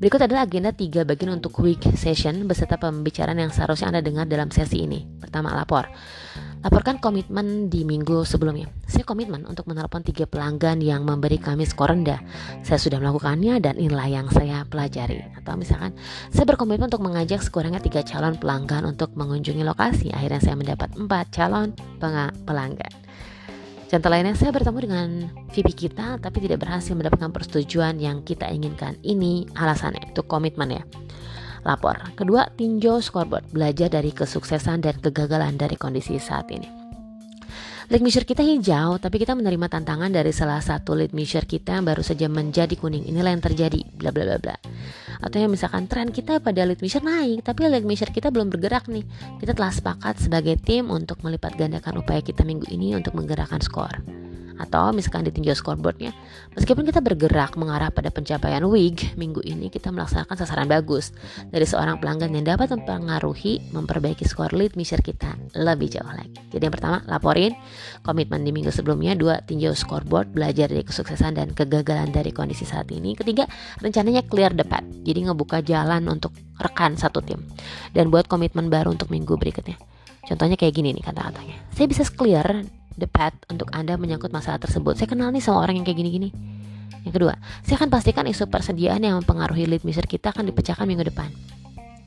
Berikut 0.00 0.24
adalah 0.24 0.48
agenda 0.48 0.72
tiga 0.72 1.04
bagian 1.04 1.36
untuk 1.36 1.52
week 1.60 1.84
session 1.92 2.48
beserta 2.48 2.80
pembicaraan 2.80 3.36
yang 3.36 3.52
seharusnya 3.52 3.92
Anda 3.92 4.00
dengar 4.00 4.24
dalam 4.24 4.48
sesi 4.48 4.88
ini. 4.88 5.04
Pertama, 5.20 5.52
lapor. 5.52 5.92
Laporkan 6.60 7.00
komitmen 7.00 7.72
di 7.72 7.88
minggu 7.88 8.20
sebelumnya. 8.28 8.68
Saya 8.84 9.08
komitmen 9.08 9.48
untuk 9.48 9.64
menelpon 9.64 10.04
tiga 10.04 10.28
pelanggan 10.28 10.84
yang 10.84 11.08
memberi 11.08 11.40
kami 11.40 11.64
skor 11.64 11.88
rendah. 11.88 12.20
Saya 12.60 12.76
sudah 12.76 13.00
melakukannya 13.00 13.64
dan 13.64 13.80
inilah 13.80 14.04
yang 14.04 14.28
saya 14.28 14.68
pelajari. 14.68 15.24
Atau 15.40 15.56
misalkan, 15.56 15.96
saya 16.28 16.44
berkomitmen 16.44 16.92
untuk 16.92 17.00
mengajak 17.00 17.40
sekurangnya 17.40 17.80
tiga 17.80 18.04
calon 18.04 18.36
pelanggan 18.36 18.84
untuk 18.84 19.16
mengunjungi 19.16 19.64
lokasi. 19.64 20.12
Akhirnya 20.12 20.44
saya 20.44 20.52
mendapat 20.60 20.92
empat 21.00 21.32
calon 21.32 21.72
pelanggan. 22.44 22.92
Contoh 23.88 24.10
lainnya, 24.12 24.36
saya 24.36 24.52
bertemu 24.52 24.78
dengan 24.84 25.08
VP 25.56 25.68
kita 25.72 26.20
tapi 26.20 26.44
tidak 26.44 26.60
berhasil 26.60 26.92
mendapatkan 26.92 27.32
persetujuan 27.32 27.96
yang 27.96 28.20
kita 28.20 28.52
inginkan. 28.52 29.00
Ini 29.00 29.48
alasannya, 29.56 30.12
itu 30.12 30.20
komitmen 30.28 30.76
ya 30.76 30.84
lapor. 31.64 31.96
Kedua, 32.16 32.48
tinjau 32.52 33.00
scoreboard, 33.02 33.50
belajar 33.52 33.92
dari 33.92 34.12
kesuksesan 34.14 34.84
dan 34.84 34.96
kegagalan 34.98 35.56
dari 35.56 35.76
kondisi 35.76 36.16
saat 36.16 36.48
ini. 36.52 36.80
Lead 37.90 38.06
measure 38.06 38.22
kita 38.22 38.46
hijau, 38.46 39.02
tapi 39.02 39.18
kita 39.18 39.34
menerima 39.34 39.66
tantangan 39.66 40.14
dari 40.14 40.30
salah 40.30 40.62
satu 40.62 40.94
lead 40.94 41.10
measure 41.10 41.42
kita 41.42 41.74
yang 41.74 41.90
baru 41.90 42.06
saja 42.06 42.30
menjadi 42.30 42.78
kuning. 42.78 43.02
Inilah 43.10 43.34
yang 43.34 43.42
terjadi, 43.42 43.82
bla 43.98 44.14
bla 44.14 44.30
bla 44.30 44.38
bla. 44.38 44.54
Atau 45.18 45.42
yang 45.42 45.50
misalkan 45.50 45.90
tren 45.90 46.14
kita 46.14 46.38
pada 46.38 46.62
lead 46.62 46.78
measure 46.78 47.02
naik, 47.02 47.42
tapi 47.42 47.66
lead 47.66 47.82
measure 47.82 48.14
kita 48.14 48.30
belum 48.30 48.46
bergerak 48.46 48.86
nih. 48.86 49.02
Kita 49.42 49.58
telah 49.58 49.74
sepakat 49.74 50.22
sebagai 50.22 50.54
tim 50.62 50.86
untuk 50.86 51.18
melipat 51.26 51.58
gandakan 51.58 51.98
upaya 51.98 52.22
kita 52.22 52.46
minggu 52.46 52.70
ini 52.70 52.94
untuk 52.94 53.18
menggerakkan 53.18 53.58
skor 53.58 54.20
atau 54.60 54.92
misalkan 54.92 55.24
ditinjau 55.24 55.56
scoreboardnya 55.56 56.12
meskipun 56.52 56.84
kita 56.84 57.00
bergerak 57.00 57.56
mengarah 57.56 57.88
pada 57.88 58.12
pencapaian 58.12 58.60
WIG 58.68 59.16
minggu 59.16 59.40
ini 59.48 59.72
kita 59.72 59.88
melaksanakan 59.88 60.36
sasaran 60.36 60.68
bagus. 60.68 61.16
Dari 61.48 61.64
seorang 61.64 61.98
pelanggan 61.98 62.36
yang 62.36 62.44
dapat 62.44 62.72
mempengaruhi 62.76 63.72
memperbaiki 63.72 64.28
skor 64.28 64.52
lead 64.52 64.76
measure 64.76 65.00
kita 65.00 65.34
lebih 65.56 65.88
jauh 65.88 66.12
lagi. 66.12 66.36
Jadi 66.52 66.62
yang 66.68 66.74
pertama 66.74 67.00
laporin 67.08 67.56
komitmen 68.04 68.44
di 68.44 68.52
minggu 68.52 68.68
sebelumnya. 68.68 69.16
Dua 69.16 69.40
tinjau 69.40 69.72
scoreboard 69.72 70.36
belajar 70.36 70.68
dari 70.68 70.84
kesuksesan 70.84 71.40
dan 71.40 71.52
kegagalan 71.56 72.12
dari 72.12 72.30
kondisi 72.30 72.68
saat 72.68 72.92
ini. 72.92 73.16
Ketiga 73.16 73.48
rencananya 73.80 74.26
clear 74.26 74.52
depan 74.52 74.84
jadi 75.02 75.30
ngebuka 75.30 75.64
jalan 75.64 76.04
untuk 76.10 76.36
rekan 76.60 76.94
satu 76.94 77.24
tim. 77.24 77.40
Dan 77.96 78.12
buat 78.12 78.28
komitmen 78.28 78.68
baru 78.68 78.92
untuk 78.92 79.08
minggu 79.08 79.36
berikutnya. 79.40 79.80
Contohnya 80.26 80.54
kayak 80.60 80.74
gini 80.76 80.92
nih 80.92 81.04
kata-katanya. 81.04 81.56
Saya 81.72 81.86
bisa 81.88 82.04
clear 82.12 82.46
the 83.00 83.08
path 83.08 83.34
untuk 83.48 83.72
Anda 83.72 83.96
menyangkut 83.96 84.30
masalah 84.30 84.60
tersebut. 84.60 85.00
Saya 85.00 85.08
kenal 85.08 85.32
nih 85.32 85.40
sama 85.40 85.64
orang 85.64 85.80
yang 85.80 85.86
kayak 85.88 85.98
gini-gini. 85.98 86.30
Yang 87.02 87.14
kedua, 87.16 87.34
saya 87.64 87.80
akan 87.80 87.88
pastikan 87.88 88.24
isu 88.28 88.52
persediaan 88.52 89.00
yang 89.00 89.16
mempengaruhi 89.24 89.64
lead 89.64 89.82
measure 89.88 90.04
kita 90.04 90.36
akan 90.36 90.52
dipecahkan 90.52 90.84
minggu 90.84 91.08
depan. 91.08 91.32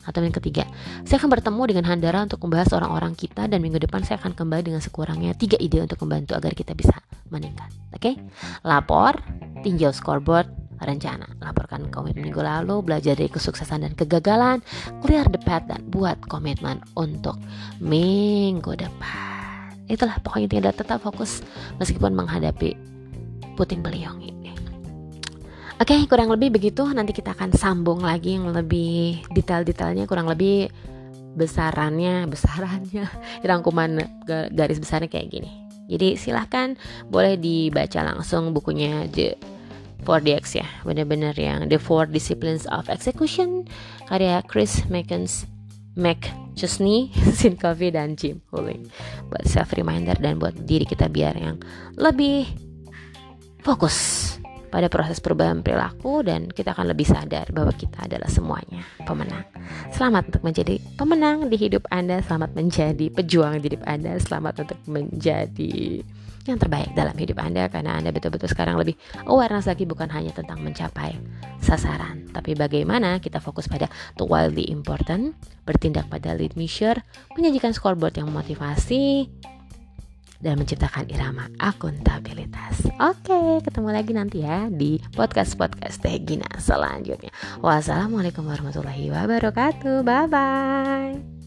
Atau 0.03 0.19
yang 0.19 0.35
ketiga, 0.35 0.67
saya 1.07 1.17
akan 1.17 1.31
bertemu 1.31 1.63
dengan 1.63 1.85
Handara 1.87 2.27
untuk 2.27 2.43
membahas 2.43 2.75
orang-orang 2.75 3.15
kita 3.15 3.47
dan 3.47 3.63
minggu 3.63 3.79
depan 3.79 4.03
saya 4.03 4.19
akan 4.19 4.35
kembali 4.35 4.69
dengan 4.69 4.83
sekurangnya 4.83 5.31
tiga 5.33 5.55
ide 5.57 5.79
untuk 5.79 6.03
membantu 6.03 6.35
agar 6.35 6.51
kita 6.51 6.75
bisa 6.75 6.93
meningkat. 7.31 7.71
Oke? 7.95 8.13
Okay? 8.13 8.15
Lapor, 8.67 9.15
tinjau 9.63 9.95
scoreboard, 9.95 10.51
rencana. 10.83 11.25
Laporkan 11.39 11.87
komitmen 11.87 12.29
minggu 12.29 12.43
lalu, 12.43 12.83
belajar 12.83 13.15
dari 13.15 13.31
kesuksesan 13.31 13.87
dan 13.87 13.93
kegagalan, 13.95 14.59
clear 14.99 15.23
the 15.31 15.39
path 15.39 15.65
dan 15.71 15.79
buat 15.87 16.19
komitmen 16.27 16.83
untuk 16.99 17.39
minggu 17.79 18.75
depan 18.75 19.32
itulah 19.93 20.17
pokoknya 20.19 20.59
tidak 20.59 20.73
tetap 20.81 20.99
fokus 20.99 21.45
meskipun 21.77 22.13
menghadapi 22.17 22.73
puting 23.53 23.85
beliung 23.85 24.19
ini. 24.19 24.33
Oke 25.81 25.99
okay, 25.99 26.01
kurang 26.05 26.29
lebih 26.29 26.53
begitu. 26.53 26.85
Nanti 26.93 27.11
kita 27.11 27.33
akan 27.33 27.51
sambung 27.57 28.05
lagi 28.05 28.37
yang 28.37 28.53
lebih 28.53 29.25
detail-detailnya 29.33 30.05
kurang 30.05 30.29
lebih 30.29 30.69
besarannya 31.33 32.23
besarannya 32.33 33.09
rangkuman 33.41 33.99
garis 34.53 34.79
besarnya 34.79 35.09
kayak 35.09 35.29
gini. 35.33 35.51
Jadi 35.91 36.15
silahkan 36.15 36.79
boleh 37.11 37.35
dibaca 37.35 37.99
langsung 38.05 38.55
bukunya 38.55 39.09
The 39.11 39.35
4DX 40.07 40.43
ya. 40.63 40.67
Benar-benar 40.87 41.35
yang 41.35 41.67
The 41.67 41.79
Four 41.79 42.07
Disciplines 42.07 42.63
of 42.71 42.87
Execution 42.87 43.67
karya 44.07 44.39
Chris 44.47 44.87
Meckens 44.87 45.47
Mac 45.93 46.29
Chesney, 46.53 47.09
Sin 47.37 47.57
Coffee 47.57 47.93
dan 47.93 48.17
Jim 48.17 48.41
Huling 48.53 48.89
buat 49.29 49.43
self 49.45 49.73
reminder 49.73 50.17
dan 50.17 50.37
buat 50.37 50.53
diri 50.65 50.85
kita 50.85 51.09
biar 51.09 51.33
yang 51.37 51.57
lebih 51.97 52.45
fokus 53.61 54.29
pada 54.73 54.89
proses 54.89 55.21
perubahan 55.21 55.61
perilaku 55.61 56.25
dan 56.25 56.49
kita 56.49 56.73
akan 56.73 56.89
lebih 56.89 57.05
sadar 57.05 57.45
bahwa 57.53 57.69
kita 57.77 58.09
adalah 58.09 58.25
semuanya 58.25 58.81
pemenang. 59.05 59.45
Selamat 59.93 60.33
untuk 60.33 60.41
menjadi 60.41 60.81
pemenang 60.97 61.45
di 61.45 61.61
hidup 61.61 61.85
Anda, 61.93 62.25
selamat 62.25 62.57
menjadi 62.57 63.05
pejuang 63.13 63.61
di 63.61 63.69
hidup 63.69 63.85
Anda, 63.85 64.17
selamat 64.17 64.65
untuk 64.65 64.79
menjadi 64.89 66.01
yang 66.47 66.59
terbaik 66.59 66.91
dalam 66.93 67.15
hidup 67.15 67.39
Anda 67.39 67.71
karena 67.71 67.95
Anda 67.99 68.11
betul-betul 68.11 68.51
sekarang 68.51 68.75
lebih 68.75 68.99
awareness 69.27 69.67
lagi 69.67 69.87
bukan 69.87 70.11
hanya 70.11 70.35
tentang 70.35 70.59
mencapai 70.59 71.15
sasaran, 71.63 72.27
tapi 72.35 72.53
bagaimana 72.53 73.23
kita 73.23 73.39
fokus 73.39 73.71
pada 73.71 73.87
the 74.19 74.25
wildly 74.27 74.67
important, 74.67 75.35
bertindak 75.63 76.07
pada 76.11 76.35
lead 76.35 76.53
measure, 76.59 76.99
menyajikan 77.39 77.71
scoreboard 77.71 78.19
yang 78.19 78.27
memotivasi, 78.27 79.31
dan 80.43 80.59
menciptakan 80.59 81.07
irama 81.07 81.47
akuntabilitas. 81.55 82.83
Oke, 82.99 83.63
ketemu 83.63 83.89
lagi 83.95 84.11
nanti 84.11 84.43
ya 84.43 84.67
di 84.67 84.99
podcast-podcast 85.15 86.03
Teh 86.03 86.19
Gina 86.19 86.51
selanjutnya. 86.59 87.31
Wassalamualaikum 87.63 88.43
warahmatullahi 88.43 89.07
wabarakatuh. 89.07 90.03
Bye-bye. 90.03 91.42